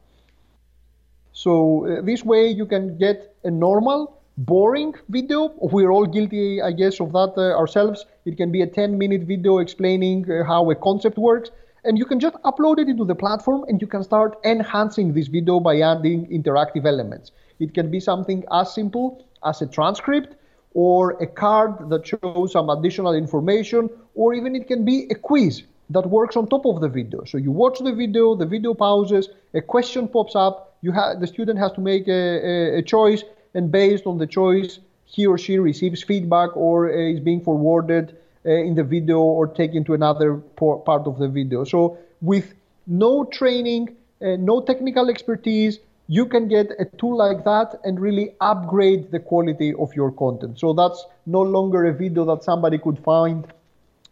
So 1.33 1.53
uh, 1.87 2.01
this 2.01 2.25
way 2.25 2.49
you 2.49 2.65
can 2.65 2.97
get 2.97 3.37
a 3.45 3.51
normal 3.51 4.23
boring 4.39 4.95
video. 5.11 5.53
We're 5.59 5.91
all 5.91 6.07
guilty, 6.07 6.63
I 6.63 6.73
guess, 6.73 6.99
of 6.99 7.13
that 7.13 7.35
uh, 7.37 7.59
ourselves. 7.61 8.07
It 8.25 8.39
can 8.39 8.51
be 8.51 8.63
a 8.63 8.67
10 8.67 8.97
minute 8.97 9.25
video 9.25 9.59
explaining 9.59 10.31
uh, 10.31 10.45
how 10.45 10.71
a 10.71 10.75
concept 10.75 11.19
works. 11.19 11.51
And 11.85 11.99
you 11.99 12.07
can 12.07 12.21
just 12.21 12.37
upload 12.37 12.79
it 12.79 12.89
into 12.89 13.05
the 13.05 13.15
platform 13.15 13.65
and 13.69 13.83
you 13.83 13.87
can 13.87 14.03
start 14.03 14.39
enhancing 14.45 15.13
this 15.13 15.29
video 15.29 15.61
by 15.61 15.81
adding 15.81 16.27
interactive 16.29 16.87
elements. 16.87 17.33
It 17.59 17.75
can 17.75 17.91
be 17.91 18.01
something 18.01 18.45
as 18.53 18.75
simple 18.75 19.25
as 19.45 19.63
a 19.63 19.67
transcript 19.67 20.37
or 20.75 21.13
a 21.23 21.27
card 21.27 21.89
that 21.89 22.07
shows 22.07 22.53
some 22.53 22.69
additional 22.69 23.15
information, 23.15 23.89
or 24.15 24.35
even 24.35 24.55
it 24.55 24.69
can 24.69 24.85
be 24.85 25.07
a 25.11 25.15
quiz 25.15 25.63
that 25.89 26.07
works 26.07 26.37
on 26.37 26.49
top 26.49 26.67
of 26.67 26.81
the 26.81 26.89
video. 26.89 27.25
So 27.25 27.39
you 27.39 27.51
watch 27.51 27.79
the 27.79 27.93
video, 27.93 28.35
the 28.35 28.45
video 28.45 28.75
pauses, 28.75 29.29
a 29.55 29.63
question 29.63 30.09
pops 30.09 30.35
up, 30.35 30.77
you 30.83 30.93
have 30.93 31.21
the 31.21 31.27
student 31.27 31.59
has 31.59 31.73
to 31.73 31.81
make 31.81 32.09
a, 32.09 32.13
a, 32.13 32.79
a 32.79 32.83
choice, 32.83 33.23
and 33.55 33.73
based 33.73 34.07
on 34.07 34.19
the 34.19 34.27
choice, 34.27 34.81
he 35.07 35.27
or 35.27 35.39
she 35.39 35.59
receives 35.59 36.03
feedback 36.03 36.55
or 36.57 36.91
uh, 36.91 37.13
is 37.15 37.21
being 37.21 37.41
forwarded 37.41 38.17
uh, 38.45 38.51
in 38.51 38.75
the 38.75 38.85
video 38.85 39.21
or 39.21 39.47
taken 39.47 39.85
to 39.85 39.95
another 39.95 40.35
part 40.35 41.07
of 41.07 41.19
the 41.19 41.29
video. 41.29 41.65
So 41.65 41.97
with 42.21 42.53
no 42.87 43.25
training, 43.25 43.97
uh, 44.21 44.37
no 44.37 44.61
technical 44.61 45.09
expertise, 45.09 45.79
you 46.09 46.27
can 46.27 46.49
get 46.49 46.71
a 46.79 46.85
tool 46.85 47.17
like 47.17 47.45
that 47.45 47.81
and 47.85 48.01
really 48.01 48.35
upgrade 48.41 49.11
the 49.11 49.19
quality 49.19 49.75
of 49.75 49.95
your 49.95 50.13
content. 50.13 50.59
So 50.59 50.73
that's 50.73 51.05
no 51.27 51.43
longer 51.43 51.85
a 51.87 51.93
video 51.93 52.25
that 52.27 52.45
somebody 52.45 52.79
could 52.79 52.99
find 52.99 53.47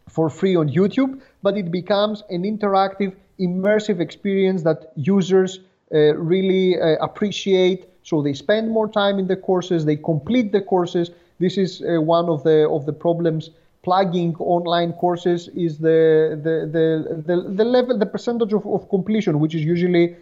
for 0.09 0.29
free 0.29 0.57
on 0.57 0.69
YouTube, 0.69 1.21
but 1.43 1.57
it 1.57 1.71
becomes 1.71 2.23
an 2.31 2.43
interactive, 2.43 3.15
immersive 3.39 4.01
experience 4.01 4.63
that 4.63 4.93
users 4.97 5.61
uh, 5.93 6.15
really 6.17 6.79
uh, 6.79 6.97
appreciate 7.01 7.89
so 8.05 8.21
they 8.21 8.35
spend 8.35 8.71
more 8.71 8.87
time 8.87 9.19
in 9.19 9.27
the 9.27 9.37
courses, 9.37 9.87
they 9.87 9.97
complete 9.97 10.53
the 10.53 10.61
courses. 10.61 11.11
This 11.41 11.57
is 11.57 11.83
uh, 11.83 12.01
one 12.01 12.29
of 12.29 12.45
the 12.45 12.69
of 12.69 12.85
the 12.87 12.93
problems 12.93 13.51
plugging 13.83 14.37
online 14.37 14.93
courses 14.93 15.49
is 15.49 15.79
the 15.79 16.39
the 16.47 16.55
the, 16.77 16.87
the, 17.29 17.37
the 17.51 17.65
level 17.65 17.99
the 17.99 18.07
percentage 18.07 18.53
of, 18.53 18.67
of 18.67 18.89
completion 18.89 19.41
which 19.41 19.55
is 19.55 19.63
usually 19.63 20.17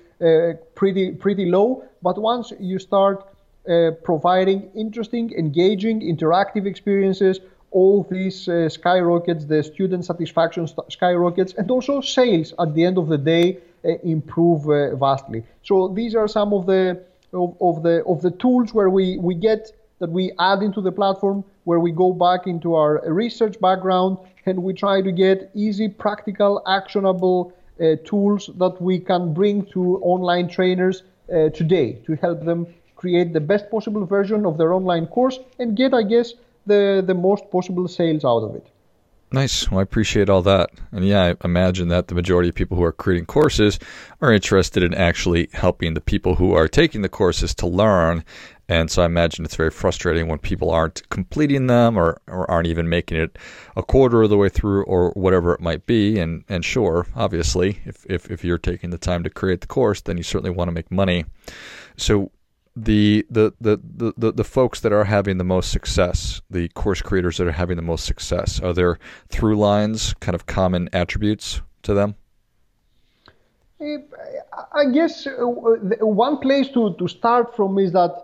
pretty 0.74 1.12
pretty 1.12 1.46
low. 1.50 1.84
But 2.02 2.18
once 2.18 2.52
you 2.60 2.78
start 2.78 3.26
uh, 3.68 3.92
providing 4.02 4.70
interesting 4.74 5.32
engaging 5.32 6.00
interactive 6.00 6.66
experiences 6.66 7.40
all 7.72 8.06
these 8.10 8.48
uh, 8.48 8.68
skyrockets 8.68 9.46
the 9.46 9.62
student 9.62 10.04
satisfaction 10.04 10.68
skyrockets 10.88 11.54
and 11.54 11.70
also 11.70 12.00
sales 12.00 12.52
at 12.58 12.74
the 12.74 12.84
end 12.84 12.98
of 12.98 13.08
the 13.08 13.18
day 13.18 13.58
uh, 13.84 13.92
improve 14.04 14.68
uh, 14.68 14.94
vastly. 14.96 15.42
So 15.62 15.88
these 15.88 16.14
are 16.14 16.28
some 16.28 16.52
of 16.52 16.66
the 16.66 17.02
of, 17.32 17.56
of 17.60 17.82
the 17.82 18.04
of 18.04 18.20
the 18.22 18.30
tools 18.30 18.74
where 18.74 18.90
we, 18.90 19.18
we 19.18 19.34
get 19.34 19.72
that 19.98 20.10
we 20.10 20.32
add 20.38 20.62
into 20.62 20.80
the 20.80 20.92
platform 20.92 21.44
where 21.64 21.80
we 21.80 21.92
go 21.92 22.12
back 22.12 22.46
into 22.46 22.74
our 22.74 23.00
research 23.10 23.58
background 23.60 24.18
and 24.46 24.62
we 24.62 24.74
try 24.74 25.00
to 25.00 25.12
get 25.12 25.50
easy, 25.54 25.88
practical, 25.88 26.62
actionable 26.66 27.52
uh, 27.52 27.61
tools 28.04 28.50
that 28.58 28.80
we 28.80 28.98
can 28.98 29.32
bring 29.32 29.64
to 29.66 29.98
online 29.98 30.48
trainers 30.48 31.02
uh, 31.32 31.48
today 31.50 31.92
to 32.06 32.14
help 32.16 32.44
them 32.44 32.66
create 32.96 33.32
the 33.32 33.40
best 33.40 33.70
possible 33.70 34.04
version 34.06 34.46
of 34.46 34.58
their 34.58 34.72
online 34.72 35.06
course 35.06 35.38
and 35.58 35.76
get, 35.76 35.92
I 35.94 36.02
guess, 36.02 36.34
the, 36.66 37.02
the 37.04 37.14
most 37.14 37.50
possible 37.50 37.88
sales 37.88 38.24
out 38.24 38.44
of 38.44 38.54
it. 38.54 38.66
Nice. 39.32 39.70
Well, 39.70 39.80
I 39.80 39.82
appreciate 39.82 40.28
all 40.28 40.42
that. 40.42 40.70
And 40.92 41.06
yeah, 41.06 41.32
I 41.32 41.46
imagine 41.46 41.88
that 41.88 42.08
the 42.08 42.14
majority 42.14 42.50
of 42.50 42.54
people 42.54 42.76
who 42.76 42.84
are 42.84 42.92
creating 42.92 43.24
courses 43.24 43.78
are 44.20 44.30
interested 44.30 44.82
in 44.82 44.92
actually 44.92 45.48
helping 45.54 45.94
the 45.94 46.02
people 46.02 46.34
who 46.34 46.52
are 46.52 46.68
taking 46.68 47.00
the 47.00 47.08
courses 47.08 47.54
to 47.54 47.66
learn. 47.66 48.24
And 48.68 48.90
so 48.90 49.00
I 49.00 49.06
imagine 49.06 49.46
it's 49.46 49.56
very 49.56 49.70
frustrating 49.70 50.28
when 50.28 50.38
people 50.38 50.70
aren't 50.70 51.08
completing 51.08 51.66
them 51.66 51.96
or, 51.96 52.20
or 52.26 52.50
aren't 52.50 52.68
even 52.68 52.90
making 52.90 53.16
it 53.16 53.38
a 53.74 53.82
quarter 53.82 54.22
of 54.22 54.28
the 54.28 54.36
way 54.36 54.50
through 54.50 54.84
or 54.84 55.12
whatever 55.12 55.54
it 55.54 55.60
might 55.60 55.86
be. 55.86 56.18
And, 56.18 56.44
and 56.50 56.62
sure, 56.62 57.06
obviously, 57.16 57.80
if, 57.86 58.04
if, 58.10 58.30
if 58.30 58.44
you're 58.44 58.58
taking 58.58 58.90
the 58.90 58.98
time 58.98 59.22
to 59.22 59.30
create 59.30 59.62
the 59.62 59.66
course, 59.66 60.02
then 60.02 60.18
you 60.18 60.22
certainly 60.22 60.50
want 60.50 60.68
to 60.68 60.72
make 60.72 60.90
money. 60.90 61.24
So 61.96 62.30
the, 62.74 63.26
the 63.30 63.52
the, 63.60 63.78
the, 64.16 64.32
the 64.32 64.44
folks 64.44 64.80
that 64.80 64.92
are 64.92 65.04
having 65.04 65.38
the 65.38 65.44
most 65.44 65.70
success, 65.70 66.40
the 66.50 66.68
course 66.68 67.02
creators 67.02 67.36
that 67.38 67.46
are 67.46 67.52
having 67.52 67.76
the 67.76 67.82
most 67.82 68.04
success, 68.04 68.60
are 68.60 68.72
there 68.72 68.98
through 69.28 69.56
lines, 69.56 70.14
kind 70.20 70.34
of 70.34 70.46
common 70.46 70.88
attributes 70.92 71.60
to 71.82 71.94
them? 71.94 72.14
I 73.80 74.86
guess 74.92 75.26
uh, 75.26 75.32
one 75.40 76.38
place 76.38 76.68
to, 76.68 76.94
to 76.98 77.08
start 77.08 77.56
from 77.56 77.78
is 77.78 77.92
that 77.92 78.14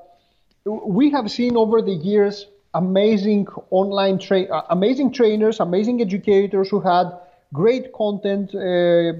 we 0.64 1.10
have 1.10 1.30
seen 1.30 1.56
over 1.56 1.82
the 1.82 1.94
years 1.94 2.46
amazing 2.74 3.48
online 3.70 4.18
tra- 4.18 4.44
uh, 4.44 4.66
amazing 4.70 5.12
trainers, 5.12 5.58
amazing 5.60 6.00
educators 6.00 6.68
who 6.68 6.80
had 6.80 7.06
great 7.52 7.92
content. 7.92 8.54
Uh, 8.54 9.12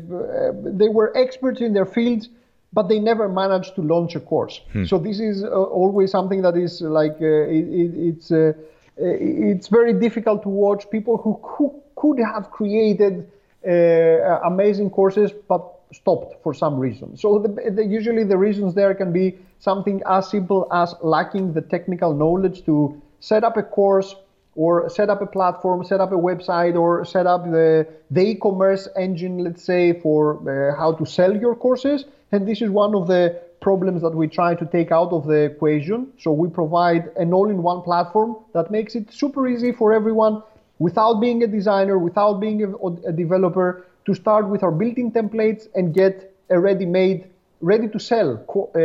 they 0.64 0.88
were 0.88 1.16
experts 1.16 1.60
in 1.60 1.72
their 1.72 1.86
fields, 1.86 2.28
but 2.72 2.88
they 2.88 2.98
never 2.98 3.28
manage 3.28 3.74
to 3.74 3.82
launch 3.82 4.14
a 4.14 4.20
course. 4.20 4.60
Hmm. 4.72 4.84
So 4.84 4.98
this 4.98 5.20
is 5.20 5.44
uh, 5.44 5.48
always 5.48 6.10
something 6.10 6.42
that 6.42 6.56
is 6.56 6.80
like 6.80 7.16
uh, 7.20 7.48
it, 7.48 7.66
it, 7.80 7.90
it's 8.08 8.30
uh, 8.30 8.52
it's 8.96 9.68
very 9.68 9.92
difficult 9.92 10.42
to 10.42 10.48
watch 10.48 10.90
people 10.90 11.16
who, 11.18 11.38
who 11.42 11.82
could 11.96 12.18
have 12.18 12.50
created 12.50 13.30
uh, 13.66 14.40
amazing 14.44 14.90
courses 14.90 15.30
but 15.48 15.62
stopped 15.92 16.42
for 16.42 16.52
some 16.52 16.78
reason. 16.78 17.16
So 17.16 17.38
the, 17.38 17.70
the, 17.70 17.84
usually 17.84 18.24
the 18.24 18.36
reasons 18.36 18.74
there 18.74 18.94
can 18.94 19.12
be 19.12 19.38
something 19.58 20.02
as 20.06 20.28
simple 20.28 20.68
as 20.72 20.94
lacking 21.02 21.54
the 21.54 21.62
technical 21.62 22.12
knowledge 22.12 22.64
to 22.66 23.00
set 23.20 23.44
up 23.44 23.56
a 23.56 23.62
course 23.62 24.14
or 24.58 24.90
set 24.90 25.08
up 25.08 25.22
a 25.22 25.26
platform, 25.26 25.84
set 25.84 26.00
up 26.00 26.10
a 26.10 26.20
website, 26.30 26.74
or 26.74 27.04
set 27.04 27.26
up 27.28 27.44
the, 27.44 27.86
the 28.10 28.22
e-commerce 28.30 28.88
engine, 28.96 29.38
let's 29.38 29.62
say, 29.62 29.92
for 30.00 30.20
uh, 30.34 30.76
how 30.76 30.90
to 30.92 31.06
sell 31.06 31.32
your 31.44 31.54
courses. 31.54 32.04
And 32.32 32.40
this 32.48 32.60
is 32.60 32.68
one 32.68 32.92
of 32.96 33.06
the 33.06 33.40
problems 33.60 34.02
that 34.02 34.14
we 34.16 34.26
try 34.26 34.56
to 34.56 34.66
take 34.66 34.90
out 34.90 35.12
of 35.12 35.28
the 35.28 35.42
equation. 35.52 36.12
So 36.18 36.32
we 36.32 36.48
provide 36.48 37.04
an 37.16 37.32
all-in-one 37.32 37.82
platform 37.82 38.36
that 38.52 38.72
makes 38.72 38.96
it 38.96 39.12
super 39.12 39.46
easy 39.46 39.70
for 39.70 39.92
everyone 39.92 40.42
without 40.80 41.20
being 41.20 41.44
a 41.44 41.46
designer, 41.46 41.96
without 41.96 42.40
being 42.40 42.64
a, 42.64 42.70
a 43.10 43.12
developer, 43.12 43.86
to 44.06 44.14
start 44.14 44.48
with 44.48 44.64
our 44.64 44.72
built-in 44.72 45.12
templates 45.12 45.68
and 45.76 45.94
get 45.94 46.34
a 46.50 46.58
ready-made, 46.58 47.28
ready-to-sell 47.60 48.30
uh, 48.74 48.78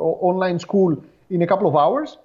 online 0.00 0.58
school 0.58 1.00
in 1.30 1.40
a 1.42 1.46
couple 1.46 1.68
of 1.68 1.76
hours 1.76 2.16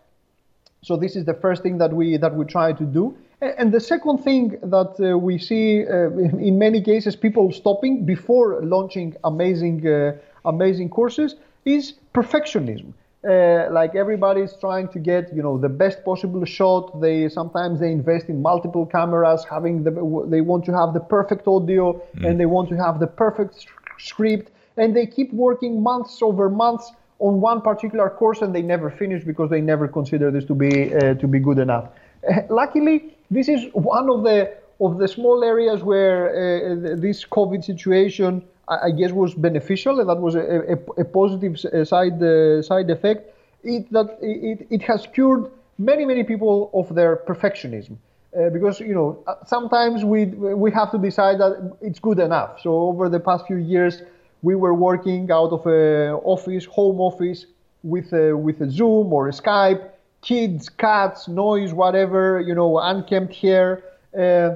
so 0.81 0.95
this 0.95 1.15
is 1.15 1.25
the 1.25 1.33
first 1.33 1.62
thing 1.62 1.77
that 1.77 1.93
we 1.93 2.17
that 2.17 2.33
we 2.36 2.45
try 2.45 2.71
to 2.74 2.83
do. 2.83 3.15
And 3.41 3.71
the 3.71 3.79
second 3.79 4.17
thing 4.19 4.57
that 4.63 4.95
uh, 5.00 5.17
we 5.17 5.38
see 5.38 5.86
uh, 5.88 6.09
in 6.50 6.57
many 6.59 6.81
cases 6.81 7.15
people 7.15 7.51
stopping 7.51 8.05
before 8.05 8.62
launching 8.63 9.15
amazing 9.24 9.86
uh, 9.88 10.13
amazing 10.45 10.89
courses 10.89 11.36
is 11.65 11.93
perfectionism. 12.13 12.93
Uh, 13.27 13.67
like 13.71 13.95
everybody's 13.95 14.53
trying 14.62 14.88
to 14.88 15.00
get 15.00 15.33
you 15.36 15.43
know 15.43 15.57
the 15.57 15.67
best 15.67 16.05
possible 16.05 16.45
shot. 16.45 17.01
They 17.01 17.27
sometimes 17.27 17.81
they 17.81 17.91
invest 17.91 18.29
in 18.29 18.41
multiple 18.41 18.86
cameras, 18.86 19.45
having 19.50 19.83
the 19.83 19.91
they 20.27 20.41
want 20.41 20.63
to 20.65 20.74
have 20.74 20.93
the 20.93 21.01
perfect 21.01 21.45
audio 21.45 22.01
mm. 22.15 22.25
and 22.25 22.39
they 22.39 22.45
want 22.45 22.69
to 22.69 22.77
have 22.77 23.01
the 23.01 23.07
perfect 23.07 23.67
script, 23.98 24.51
and 24.77 24.95
they 24.95 25.05
keep 25.05 25.33
working 25.33 25.83
months 25.83 26.21
over 26.21 26.50
months 26.50 26.93
on 27.19 27.41
one 27.41 27.61
particular 27.61 28.09
course 28.09 28.41
and 28.41 28.55
they 28.55 28.61
never 28.61 28.89
finish 28.89 29.23
because 29.23 29.49
they 29.49 29.61
never 29.61 29.88
consider 29.88 30.31
this 30.31 30.45
to 30.45 30.55
be 30.55 30.93
uh, 30.95 31.13
to 31.15 31.27
be 31.27 31.39
good 31.39 31.59
enough. 31.59 31.89
Luckily, 32.49 33.15
this 33.29 33.49
is 33.49 33.67
one 33.73 34.09
of 34.09 34.23
the 34.23 34.53
of 34.81 34.97
the 34.97 35.07
small 35.07 35.43
areas 35.43 35.83
where 35.83 36.29
uh, 36.29 36.95
this 36.95 37.25
COVID 37.25 37.63
situation, 37.63 38.41
I, 38.69 38.88
I, 38.88 38.91
guess, 38.91 39.11
was 39.11 39.33
beneficial, 39.33 39.99
and 39.99 40.09
that 40.09 40.19
was 40.19 40.35
a, 40.35 40.75
a, 40.75 41.01
a 41.01 41.05
positive 41.05 41.59
side 41.88 42.23
uh, 42.23 42.61
side 42.61 42.89
effect. 42.89 43.35
It 43.63 43.91
that 43.91 44.17
it, 44.21 44.67
it 44.69 44.81
has 44.83 45.05
cured 45.13 45.51
many 45.77 46.05
many 46.05 46.23
people 46.23 46.71
of 46.73 46.95
their 46.95 47.17
perfectionism. 47.17 47.97
Uh, 48.38 48.47
because 48.51 48.79
you 48.79 48.93
know 48.93 49.23
sometimes 49.47 50.05
we 50.05 50.25
we 50.25 50.71
have 50.71 50.91
to 50.91 50.99
decide 50.99 51.39
that 51.39 51.75
it's 51.81 51.99
good 51.99 52.19
enough. 52.19 52.61
So 52.61 52.69
over 52.89 53.09
the 53.09 53.19
past 53.19 53.47
few 53.47 53.57
years, 53.57 54.03
we 54.41 54.55
were 54.55 54.74
working 54.74 55.31
out 55.31 55.51
of 55.51 55.65
a 55.65 56.12
office, 56.24 56.65
home 56.65 57.00
office, 57.00 57.46
with 57.84 58.12
a, 58.13 58.36
with 58.36 58.62
a 58.62 58.69
Zoom 58.69 59.13
or 59.13 59.29
a 59.29 59.31
Skype, 59.31 59.89
kids, 60.22 60.69
cats, 60.69 61.27
noise, 61.27 61.74
whatever, 61.74 62.41
you 62.41 62.53
know, 62.53 62.77
unkempt 62.79 63.36
hair. 63.36 63.84
Uh, 64.17 64.55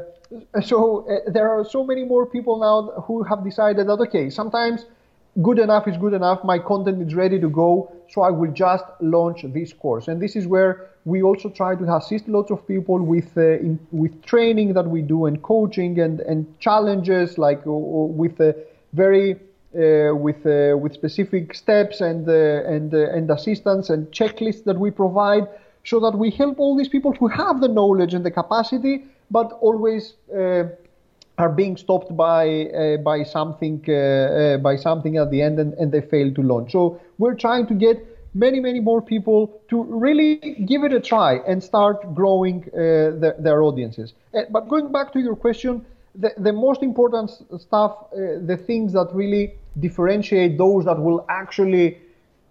so 0.62 1.08
uh, 1.08 1.32
there 1.32 1.50
are 1.50 1.64
so 1.64 1.84
many 1.84 2.04
more 2.04 2.26
people 2.26 2.60
now 2.60 3.02
who 3.04 3.24
have 3.24 3.44
decided 3.44 3.88
that 3.88 3.94
okay, 3.94 4.30
sometimes 4.30 4.86
good 5.42 5.60
enough 5.60 5.88
is 5.88 5.98
good 5.98 6.14
enough. 6.14 6.44
My 6.44 6.60
content 6.60 7.02
is 7.02 7.16
ready 7.16 7.40
to 7.40 7.50
go, 7.50 7.92
so 8.10 8.22
I 8.22 8.30
will 8.30 8.52
just 8.52 8.84
launch 9.00 9.44
this 9.54 9.74
course. 9.74 10.08
And 10.08 10.22
this 10.22 10.36
is 10.36 10.48
where 10.48 10.90
we 11.06 11.22
also 11.22 11.50
try 11.50 11.76
to 11.76 11.96
assist 11.96 12.28
lots 12.28 12.52
of 12.52 12.68
people 12.68 13.00
with 13.00 13.38
uh, 13.38 13.42
in, 13.42 13.80
with 13.92 14.24
training 14.24 14.74
that 14.74 14.88
we 14.88 15.02
do 15.02 15.26
and 15.26 15.42
coaching 15.42 16.00
and 16.00 16.20
and 16.22 16.60
challenges 16.60 17.38
like 17.38 17.66
uh, 17.66 17.72
with 17.72 18.40
a 18.40 18.56
very 18.94 19.34
uh, 19.34 19.38
with 19.74 20.46
uh, 20.46 20.78
with 20.78 20.94
specific 20.94 21.56
steps 21.56 22.02
and 22.02 22.28
uh, 22.28 22.74
and 22.74 22.94
and 22.94 23.30
assistance 23.30 23.90
and 23.90 24.12
checklists 24.12 24.64
that 24.64 24.80
we 24.80 24.92
provide, 24.92 25.48
so 25.84 26.00
that 26.00 26.18
we 26.18 26.30
help 26.30 26.60
all 26.60 26.78
these 26.78 26.90
people 26.90 27.14
who 27.14 27.28
have 27.28 27.62
the 27.62 27.68
knowledge 27.68 28.14
and 28.14 28.26
the 28.26 28.32
capacity, 28.32 29.06
but 29.32 29.52
always 29.62 30.14
are 31.38 31.50
being 31.50 31.76
stopped 31.78 32.16
by 32.16 32.66
uh, 32.66 32.98
by 32.98 33.24
something 33.24 33.84
uh, 33.88 33.94
uh, 33.94 34.58
by 34.58 34.76
something 34.76 35.18
at 35.18 35.32
the 35.32 35.42
end 35.42 35.60
and, 35.60 35.74
and 35.74 35.92
they 35.92 36.02
fail 36.02 36.32
to 36.34 36.42
launch. 36.42 36.72
So 36.72 37.00
we're 37.18 37.36
trying 37.36 37.66
to 37.68 37.74
get 37.74 38.06
many 38.36 38.60
many 38.60 38.80
more 38.80 39.02
people 39.02 39.62
to 39.70 39.84
really 39.84 40.36
give 40.68 40.84
it 40.84 40.94
a 40.94 41.00
try 41.00 41.38
and 41.48 41.64
start 41.64 42.14
growing 42.14 42.62
the, 42.72 43.36
their 43.40 43.62
audiences. 43.64 44.14
but 44.52 44.68
going 44.68 44.92
back 44.92 45.14
to 45.14 45.20
your 45.20 45.36
question, 45.36 45.86
the, 46.16 46.32
the 46.38 46.52
most 46.52 46.82
important 46.82 47.30
stuff, 47.60 48.10
the 48.12 48.58
things 48.68 48.94
that 48.94 49.08
really 49.14 49.54
differentiate 49.80 50.58
those 50.58 50.86
that 50.86 51.00
will 51.00 51.26
actually 51.30 51.98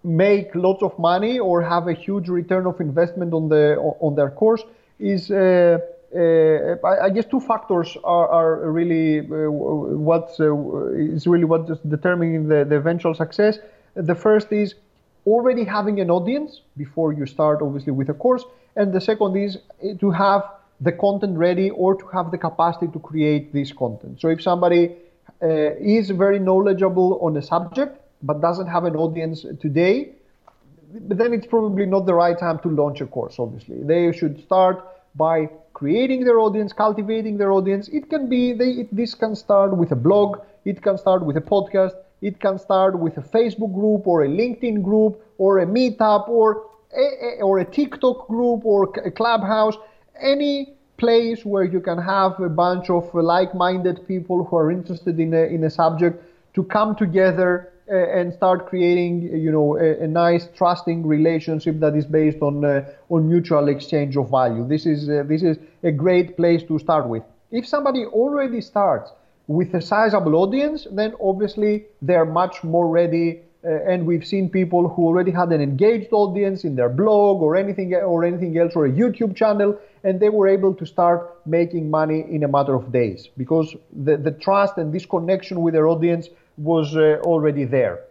make 0.03 0.53
lots 0.55 0.83
of 0.83 0.97
money 0.99 1.39
or 1.39 1.61
have 1.61 1.87
a 1.87 1.93
huge 1.93 2.27
return 2.27 2.65
of 2.65 2.79
investment 2.81 3.33
on 3.33 3.47
the 3.47 3.77
on 4.01 4.15
their 4.15 4.29
course 4.29 4.63
is 4.99 5.31
uh, 5.31 5.77
uh, 6.15 6.75
I 6.85 7.09
guess 7.09 7.25
two 7.25 7.39
factors 7.39 7.97
are, 8.03 8.27
are 8.27 8.71
really 8.71 9.19
uh, 9.19 9.49
what 9.49 10.35
uh, 10.39 10.53
is 10.93 11.25
really 11.25 11.45
what 11.45 11.69
is 11.69 11.79
determining 11.79 12.47
the, 12.47 12.65
the 12.65 12.75
eventual 12.75 13.15
success. 13.15 13.57
The 13.95 14.13
first 14.13 14.51
is 14.51 14.75
already 15.25 15.63
having 15.63 15.99
an 16.01 16.11
audience 16.11 16.61
before 16.77 17.13
you 17.13 17.25
start, 17.25 17.61
obviously, 17.61 17.93
with 17.93 18.09
a 18.09 18.13
course, 18.13 18.43
and 18.75 18.93
the 18.93 19.01
second 19.01 19.35
is 19.37 19.57
to 19.99 20.11
have 20.11 20.43
the 20.81 20.91
content 20.91 21.37
ready 21.37 21.69
or 21.71 21.95
to 21.95 22.05
have 22.07 22.29
the 22.29 22.37
capacity 22.37 22.87
to 22.87 22.99
create 22.99 23.53
this 23.53 23.71
content. 23.71 24.19
So 24.19 24.27
if 24.27 24.41
somebody 24.41 24.95
Uh, 25.43 25.75
is 25.77 26.09
very 26.09 26.39
knowledgeable 26.39 27.19
on 27.21 27.35
a 27.35 27.41
subject 27.41 27.99
but 28.21 28.39
doesn't 28.39 28.67
have 28.67 28.85
an 28.85 28.95
audience 28.95 29.45
today, 29.59 30.13
But 30.93 31.17
then 31.17 31.33
it's 31.33 31.47
probably 31.47 31.85
not 31.85 32.05
the 32.05 32.13
right 32.13 32.37
time 32.37 32.59
to 32.59 32.69
launch 32.69 33.01
a 33.01 33.07
course, 33.07 33.39
obviously. 33.39 33.83
They 33.83 34.11
should 34.11 34.41
start 34.41 34.85
by 35.15 35.49
creating 35.73 36.23
their 36.23 36.39
audience, 36.39 36.71
cultivating 36.71 37.37
their 37.37 37.51
audience. 37.51 37.89
It 37.89 38.09
can 38.09 38.29
be, 38.29 38.53
they, 38.53 38.69
it, 38.81 38.95
this 38.95 39.15
can 39.15 39.35
start 39.35 39.75
with 39.75 39.91
a 39.91 39.95
blog, 39.95 40.39
it 40.65 40.81
can 40.81 40.97
start 40.97 41.25
with 41.25 41.35
a 41.37 41.41
podcast, 41.41 41.95
it 42.21 42.39
can 42.39 42.57
start 42.57 42.97
with 42.97 43.17
a 43.17 43.21
Facebook 43.21 43.73
group 43.73 44.07
or 44.07 44.23
a 44.23 44.27
LinkedIn 44.27 44.83
group 44.83 45.21
or 45.37 45.59
a 45.59 45.65
meetup 45.65 46.29
or 46.29 46.69
a, 46.95 47.41
or 47.41 47.59
a 47.59 47.65
TikTok 47.65 48.27
group 48.27 48.65
or 48.65 48.93
a 49.03 49.11
clubhouse. 49.11 49.75
Any 50.21 50.72
place 50.97 51.43
where 51.45 51.63
you 51.63 51.79
can 51.79 51.97
have 51.97 52.39
a 52.39 52.49
bunch 52.49 52.89
of 52.89 53.13
like-minded 53.13 54.07
people 54.07 54.43
who 54.43 54.55
are 54.55 54.71
interested 54.71 55.19
in 55.19 55.33
a, 55.33 55.43
in 55.43 55.63
a 55.63 55.69
subject 55.69 56.23
to 56.53 56.63
come 56.63 56.95
together 56.95 57.71
uh, 57.91 57.95
and 57.95 58.33
start 58.33 58.67
creating, 58.67 59.23
you 59.37 59.51
know, 59.51 59.77
a, 59.77 60.03
a, 60.03 60.07
nice 60.07 60.47
trusting 60.55 61.05
relationship 61.05 61.79
that 61.79 61.95
is 61.95 62.05
based 62.05 62.41
on 62.41 62.63
uh, 62.63 62.85
on 63.09 63.27
mutual 63.27 63.67
exchange 63.67 64.15
of 64.15 64.29
value. 64.29 64.65
This 64.65 64.85
is 64.85 65.09
uh, 65.09 65.23
this 65.27 65.43
is 65.43 65.57
a 65.83 65.91
great 65.91 66.37
place 66.37 66.63
to 66.63 66.79
start 66.79 67.09
with. 67.09 67.23
If 67.51 67.67
somebody 67.67 68.05
already 68.05 68.61
starts 68.61 69.11
with 69.47 69.73
a 69.73 69.81
sizable 69.81 70.35
audience, 70.35 70.87
then 70.91 71.13
obviously 71.21 71.85
they're 72.01 72.25
much 72.25 72.63
more 72.63 72.87
ready 72.87 73.41
uh, 73.65 73.79
and 73.89 74.05
we've 74.05 74.25
seen 74.25 74.49
people 74.49 74.89
who 74.89 75.05
already 75.05 75.31
had 75.31 75.49
an 75.53 75.61
engaged 75.61 76.11
audience 76.11 76.65
in 76.65 76.75
their 76.75 76.89
blog 76.89 77.41
or 77.41 77.55
anything 77.55 77.93
or 77.93 78.25
anything 78.25 78.57
else 78.57 78.73
or 78.75 78.85
a 78.85 78.91
YouTube 78.91 79.35
channel, 79.35 79.77
and 80.03 80.19
they 80.19 80.29
were 80.29 80.47
able 80.47 80.73
to 80.73 80.85
start 80.85 81.37
making 81.45 81.89
money 81.89 82.25
in 82.29 82.43
a 82.43 82.47
matter 82.47 82.75
of 82.75 82.91
days 82.91 83.29
because 83.37 83.75
the, 83.91 84.17
the 84.17 84.31
trust 84.31 84.77
and 84.77 84.93
this 84.93 85.05
connection 85.05 85.61
with 85.61 85.73
their 85.73 85.87
audience 85.87 86.29
was 86.57 86.95
uh, 86.95 87.19
already 87.23 87.63
there. 87.63 88.01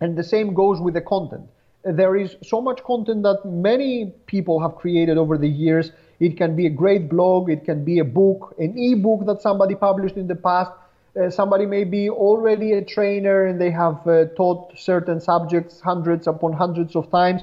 And 0.00 0.16
the 0.16 0.24
same 0.24 0.54
goes 0.54 0.80
with 0.80 0.94
the 0.94 1.00
content. 1.00 1.46
There 1.84 2.16
is 2.16 2.36
so 2.42 2.60
much 2.60 2.82
content 2.84 3.22
that 3.22 3.44
many 3.44 4.12
people 4.26 4.60
have 4.60 4.76
created 4.76 5.18
over 5.18 5.38
the 5.38 5.48
years. 5.48 5.92
It 6.20 6.36
can 6.36 6.56
be 6.56 6.66
a 6.66 6.70
great 6.70 7.08
blog, 7.08 7.50
it 7.50 7.64
can 7.64 7.84
be 7.84 7.98
a 7.98 8.04
book, 8.04 8.54
an 8.58 8.78
e-book 8.78 9.26
that 9.26 9.42
somebody 9.42 9.74
published 9.74 10.16
in 10.16 10.26
the 10.26 10.34
past 10.34 10.72
uh, 11.16 11.30
somebody 11.30 11.64
may 11.64 11.84
be 11.84 12.10
already 12.10 12.72
a 12.72 12.82
trainer 12.84 13.46
and 13.46 13.60
they 13.60 13.70
have 13.70 14.06
uh, 14.06 14.26
taught 14.36 14.78
certain 14.78 15.20
subjects 15.20 15.80
hundreds 15.80 16.26
upon 16.26 16.52
hundreds 16.52 16.94
of 16.94 17.10
times. 17.10 17.42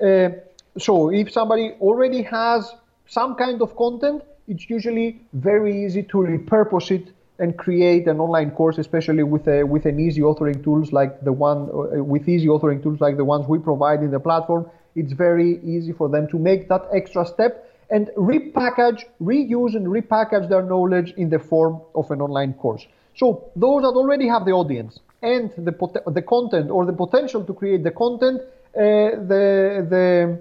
Uh, 0.00 0.28
so 0.76 1.10
if 1.10 1.32
somebody 1.32 1.70
already 1.80 2.22
has 2.22 2.74
some 3.06 3.34
kind 3.34 3.62
of 3.62 3.76
content, 3.76 4.22
it's 4.48 4.68
usually 4.68 5.20
very 5.32 5.84
easy 5.84 6.02
to 6.02 6.18
repurpose 6.18 6.90
it 6.90 7.12
and 7.38 7.56
create 7.56 8.06
an 8.06 8.20
online 8.20 8.50
course, 8.52 8.78
especially 8.78 9.22
with 9.22 9.48
a, 9.48 9.64
with 9.64 9.86
an 9.86 9.98
easy 9.98 10.20
authoring 10.20 10.62
tools 10.62 10.92
like 10.92 11.20
the 11.22 11.32
one 11.32 11.68
uh, 11.70 12.02
with 12.02 12.28
easy 12.28 12.46
authoring 12.46 12.82
tools 12.82 13.00
like 13.00 13.16
the 13.16 13.24
ones 13.24 13.46
we 13.48 13.58
provide 13.58 14.00
in 14.00 14.10
the 14.10 14.20
platform. 14.20 14.70
It's 14.94 15.12
very 15.12 15.58
easy 15.64 15.92
for 15.92 16.08
them 16.08 16.28
to 16.28 16.38
make 16.38 16.68
that 16.68 16.86
extra 16.92 17.26
step 17.26 17.68
and 17.90 18.08
repackage, 18.16 19.04
reuse, 19.20 19.74
and 19.74 19.86
repackage 19.86 20.48
their 20.48 20.62
knowledge 20.62 21.12
in 21.16 21.28
the 21.28 21.38
form 21.38 21.80
of 21.94 22.10
an 22.10 22.20
online 22.20 22.54
course. 22.54 22.86
So 23.16 23.50
those 23.56 23.82
that 23.82 23.88
already 23.88 24.28
have 24.28 24.44
the 24.44 24.52
audience 24.52 25.00
and 25.22 25.50
the 25.56 25.72
the 26.06 26.22
content 26.22 26.70
or 26.70 26.84
the 26.86 26.92
potential 26.92 27.44
to 27.44 27.52
create 27.54 27.82
the 27.82 27.90
content, 27.90 28.40
uh, 28.40 29.18
the 29.30 29.86
the 29.94 30.38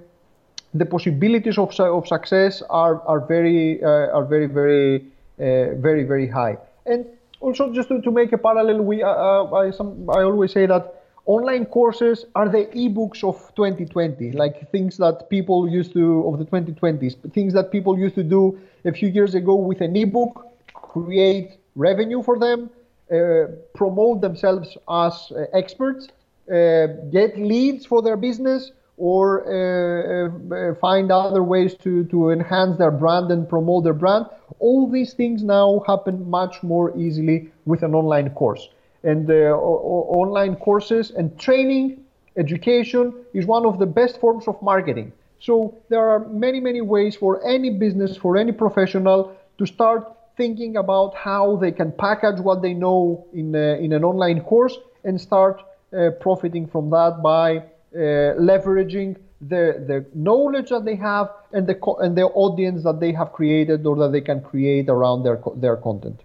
the 0.73 0.86
possibilities 0.86 1.57
of, 1.57 1.79
of 1.79 2.07
success 2.07 2.63
are 2.69 3.01
are 3.01 3.19
very 3.19 3.83
uh, 3.83 4.17
are 4.17 4.25
very 4.25 4.47
very 4.47 5.05
uh, 5.39 5.75
very 5.75 6.03
very 6.03 6.27
high. 6.27 6.57
And 6.86 7.05
also, 7.39 7.71
just 7.73 7.89
to, 7.89 8.01
to 8.01 8.12
make 8.12 8.31
a 8.31 8.38
parallel, 8.38 8.81
we 8.81 9.03
uh, 9.03 9.09
uh, 9.09 9.53
I 9.53 9.71
some 9.71 10.09
I 10.09 10.23
always 10.23 10.51
say 10.51 10.65
that 10.65 11.03
online 11.25 11.65
courses 11.65 12.25
are 12.36 12.49
the 12.49 12.65
ebooks 12.75 13.23
of 13.23 13.38
2020 13.55 14.33
like 14.33 14.69
things 14.71 14.97
that 14.97 15.29
people 15.29 15.69
used 15.69 15.93
to 15.93 16.27
of 16.27 16.38
the 16.38 16.45
2020s 16.45 17.15
things 17.31 17.53
that 17.53 17.71
people 17.71 17.97
used 17.97 18.15
to 18.15 18.23
do 18.23 18.59
a 18.83 18.91
few 18.91 19.07
years 19.07 19.33
ago 19.33 19.55
with 19.55 19.79
an 19.79 19.95
ebook 19.95 20.45
create 20.73 21.59
revenue 21.75 22.21
for 22.21 22.38
them 22.38 22.69
uh, 23.09 23.45
promote 23.73 24.19
themselves 24.19 24.77
as 24.89 25.31
uh, 25.31 25.45
experts 25.53 26.09
uh, 26.51 26.88
get 27.09 27.38
leads 27.38 27.86
for 27.86 28.01
their 28.01 28.17
business 28.17 28.71
or 28.97 29.43
uh, 29.47 30.29
uh, 30.56 30.75
find 30.75 31.12
other 31.12 31.43
ways 31.43 31.73
to, 31.75 32.03
to 32.06 32.29
enhance 32.29 32.77
their 32.77 32.91
brand 32.91 33.32
and 33.32 33.49
promote 33.49 33.84
their 33.84 33.93
brand. 33.93 34.25
All 34.60 34.89
these 34.89 35.13
things 35.13 35.43
now 35.43 35.84
happen 35.88 36.29
much 36.29 36.62
more 36.63 36.95
easily 36.97 37.51
with 37.65 37.84
an 37.84 37.95
online 37.95 38.29
course. 38.32 38.69
And 39.03 39.29
uh, 39.29 39.34
online 39.34 40.56
courses 40.56 41.12
and 41.12 41.38
training 41.39 42.03
education 42.38 43.13
is 43.34 43.45
one 43.45 43.65
of 43.65 43.79
the 43.79 43.86
best 43.86 44.19
forms 44.19 44.47
of 44.47 44.62
marketing. 44.62 45.12
So 45.39 45.75
there 45.89 46.08
are 46.08 46.19
many 46.29 46.60
many 46.62 46.82
ways 46.82 47.15
for 47.15 47.45
any 47.45 47.69
business 47.69 48.15
for 48.15 48.38
any 48.38 48.53
professional 48.53 49.36
to 49.58 49.65
start 49.65 50.10
thinking 50.38 50.77
about 50.77 51.15
how 51.15 51.58
they 51.58 51.71
can 51.71 51.91
package 51.91 52.39
what 52.39 52.62
they 52.62 52.73
know 52.73 53.25
in, 53.34 53.56
uh, 53.56 53.77
in 53.79 53.93
an 53.93 54.03
online 54.03 54.41
course 54.41 54.77
and 55.03 55.19
start 55.19 55.62
uh, 55.95 56.10
profiting 56.21 56.65
from 56.65 56.89
that 56.89 57.21
by 57.21 57.58
uh, 57.58 57.62
leveraging 57.95 59.17
the, 59.41 59.84
the 59.88 60.06
knowledge 60.13 60.69
that 60.69 60.86
they 60.86 60.95
have 60.95 61.29
and 61.51 61.67
the, 61.67 61.77
and 61.99 62.17
the 62.17 62.23
audience 62.23 62.84
that 62.84 62.99
they 62.99 63.12
have 63.12 63.34
created 63.34 63.86
or 63.86 63.95
that 63.97 64.12
they 64.12 64.21
can 64.21 64.41
create 64.41 64.89
around 64.89 65.23
their, 65.23 65.39
their 65.56 65.77
content. 65.77 66.21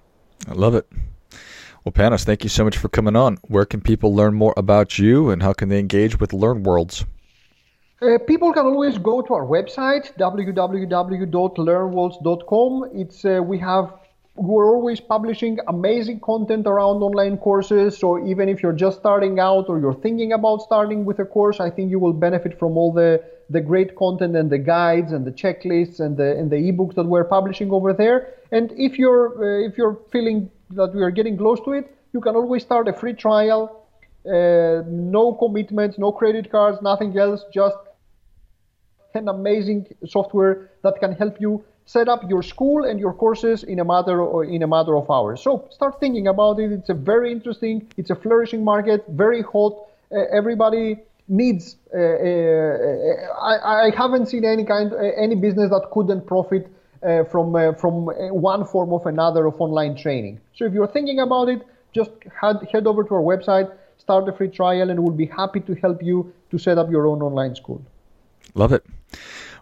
I 0.46 0.52
love 0.52 0.74
it. 0.74 0.86
Well, 1.84 1.92
Panos, 1.92 2.24
thank 2.24 2.44
you 2.44 2.50
so 2.50 2.64
much 2.64 2.76
for 2.76 2.88
coming 2.88 3.16
on. 3.16 3.38
Where 3.48 3.64
can 3.64 3.80
people 3.80 4.14
learn 4.14 4.34
more 4.34 4.54
about 4.56 4.98
you 4.98 5.30
and 5.30 5.42
how 5.42 5.52
can 5.52 5.68
they 5.68 5.78
engage 5.78 6.20
with 6.20 6.32
LearnWorlds? 6.32 7.06
Uh, 8.00 8.16
people 8.26 8.52
can 8.52 8.66
always 8.66 8.96
go 8.98 9.22
to 9.22 9.34
our 9.34 9.44
website 9.44 10.16
www.learnworlds.com. 10.18 12.90
It's 12.94 13.24
uh, 13.24 13.40
we 13.42 13.58
have 13.58 13.92
we're 14.38 14.70
always 14.70 15.00
publishing 15.00 15.58
amazing 15.68 16.20
content 16.20 16.66
around 16.66 17.02
online 17.02 17.36
courses. 17.38 17.98
So 17.98 18.24
even 18.26 18.48
if 18.48 18.62
you're 18.62 18.72
just 18.86 18.98
starting 18.98 19.38
out 19.38 19.68
or 19.68 19.78
you're 19.80 20.00
thinking 20.06 20.32
about 20.32 20.62
starting 20.62 21.04
with 21.04 21.18
a 21.18 21.24
course, 21.24 21.60
I 21.60 21.70
think 21.70 21.90
you 21.90 21.98
will 21.98 22.12
benefit 22.12 22.58
from 22.58 22.76
all 22.76 22.92
the 22.92 23.22
the 23.50 23.60
great 23.60 23.96
content 23.96 24.36
and 24.36 24.50
the 24.50 24.58
guides 24.58 25.12
and 25.12 25.24
the 25.26 25.32
checklists 25.32 26.00
and 26.00 26.16
the 26.16 26.36
and 26.38 26.50
the 26.50 26.56
ebooks 26.56 26.94
that 26.94 27.06
we're 27.06 27.24
publishing 27.24 27.70
over 27.72 27.92
there. 27.92 28.34
And 28.52 28.72
if 28.76 28.98
you're 28.98 29.26
uh, 29.42 29.68
if 29.68 29.76
you're 29.78 29.98
feeling 30.12 30.50
that 30.70 30.94
we 30.94 31.02
are 31.02 31.10
getting 31.10 31.36
close 31.36 31.60
to 31.64 31.72
it, 31.72 31.86
you 32.12 32.20
can 32.20 32.36
always 32.36 32.62
start 32.62 32.88
a 32.88 32.92
free 32.92 33.14
trial. 33.14 33.74
Uh, 34.26 34.82
no 34.86 35.32
commitments, 35.32 35.98
no 35.98 36.12
credit 36.12 36.50
cards, 36.50 36.82
nothing 36.82 37.16
else, 37.16 37.44
just 37.52 37.76
an 39.14 39.28
amazing 39.28 39.86
software 40.06 40.70
that 40.82 41.00
can 41.00 41.12
help 41.12 41.40
you 41.40 41.64
set 41.88 42.06
up 42.06 42.20
your 42.28 42.42
school 42.42 42.84
and 42.84 43.00
your 43.00 43.14
courses 43.14 43.62
in 43.62 43.78
a 43.80 43.84
matter 43.84 44.20
or 44.20 44.44
in 44.44 44.62
a 44.62 44.66
matter 44.66 44.94
of 44.94 45.10
hours. 45.10 45.40
So 45.40 45.66
start 45.70 45.98
thinking 45.98 46.26
about 46.28 46.60
it. 46.60 46.70
It's 46.70 46.90
a 46.90 46.94
very 47.12 47.32
interesting, 47.32 47.88
it's 47.96 48.10
a 48.10 48.14
flourishing 48.14 48.62
market, 48.62 49.06
very 49.08 49.40
hot. 49.40 49.72
Uh, 50.12 50.24
everybody 50.30 50.96
needs. 51.28 51.76
Uh, 51.94 51.98
uh, 51.98 53.40
I, 53.40 53.86
I, 53.86 53.90
haven't 53.96 54.26
seen 54.26 54.44
any 54.44 54.64
kind, 54.64 54.92
any 55.16 55.34
business 55.34 55.70
that 55.70 55.88
couldn't 55.90 56.26
profit 56.26 56.70
from 57.30 57.46
from 57.76 57.94
one 58.50 58.66
form 58.66 58.92
of 58.92 59.06
another 59.06 59.46
of 59.46 59.58
online 59.58 59.96
training. 59.96 60.40
So 60.56 60.66
if 60.66 60.72
you're 60.74 60.92
thinking 60.96 61.20
about 61.20 61.48
it, 61.48 61.62
just 61.94 62.10
head 62.40 62.56
head 62.72 62.86
over 62.86 63.02
to 63.04 63.14
our 63.14 63.26
website, 63.32 63.68
start 63.98 64.28
a 64.28 64.32
free 64.32 64.48
trial, 64.48 64.90
and 64.90 64.98
we'll 65.02 65.20
be 65.26 65.30
happy 65.42 65.60
to 65.60 65.74
help 65.76 66.02
you 66.02 66.32
to 66.50 66.58
set 66.58 66.76
up 66.76 66.90
your 66.90 67.06
own 67.06 67.22
online 67.22 67.54
school. 67.54 67.80
Love 68.54 68.72
it. 68.72 68.84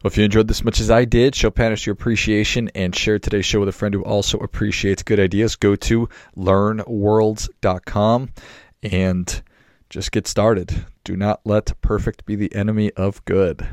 Well, 0.07 0.12
if 0.12 0.19
you 0.19 0.25
enjoyed 0.25 0.47
this 0.47 0.62
much 0.62 0.79
as 0.79 0.88
I 0.88 1.05
did, 1.05 1.35
show 1.35 1.51
Panos 1.51 1.85
your 1.85 1.95
appreciation 1.95 2.71
and 2.77 2.95
share 2.95 3.19
today's 3.19 3.45
show 3.45 3.59
with 3.59 3.69
a 3.69 3.73
friend 3.73 3.92
who 3.92 4.05
also 4.05 4.38
appreciates 4.38 5.03
good 5.03 5.19
ideas. 5.19 5.57
Go 5.57 5.75
to 5.75 6.09
learnworlds.com 6.37 8.29
and 8.85 9.42
just 9.90 10.12
get 10.12 10.29
started. 10.29 10.87
Do 11.03 11.16
not 11.16 11.40
let 11.45 11.73
perfect 11.81 12.25
be 12.25 12.37
the 12.37 12.55
enemy 12.55 12.92
of 12.92 13.25
good. 13.25 13.66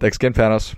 Thanks 0.00 0.16
again, 0.16 0.32
Panos. 0.32 0.74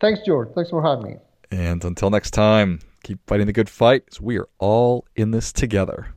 Thanks, 0.00 0.20
George. 0.24 0.48
Thanks 0.54 0.70
for 0.70 0.82
having 0.82 1.04
me. 1.04 1.16
And 1.50 1.84
until 1.84 2.08
next 2.08 2.30
time, 2.30 2.80
keep 3.02 3.18
fighting 3.26 3.46
the 3.46 3.52
good 3.52 3.68
fight 3.68 4.04
as 4.10 4.22
we 4.22 4.38
are 4.38 4.48
all 4.58 5.04
in 5.16 5.32
this 5.32 5.52
together. 5.52 6.14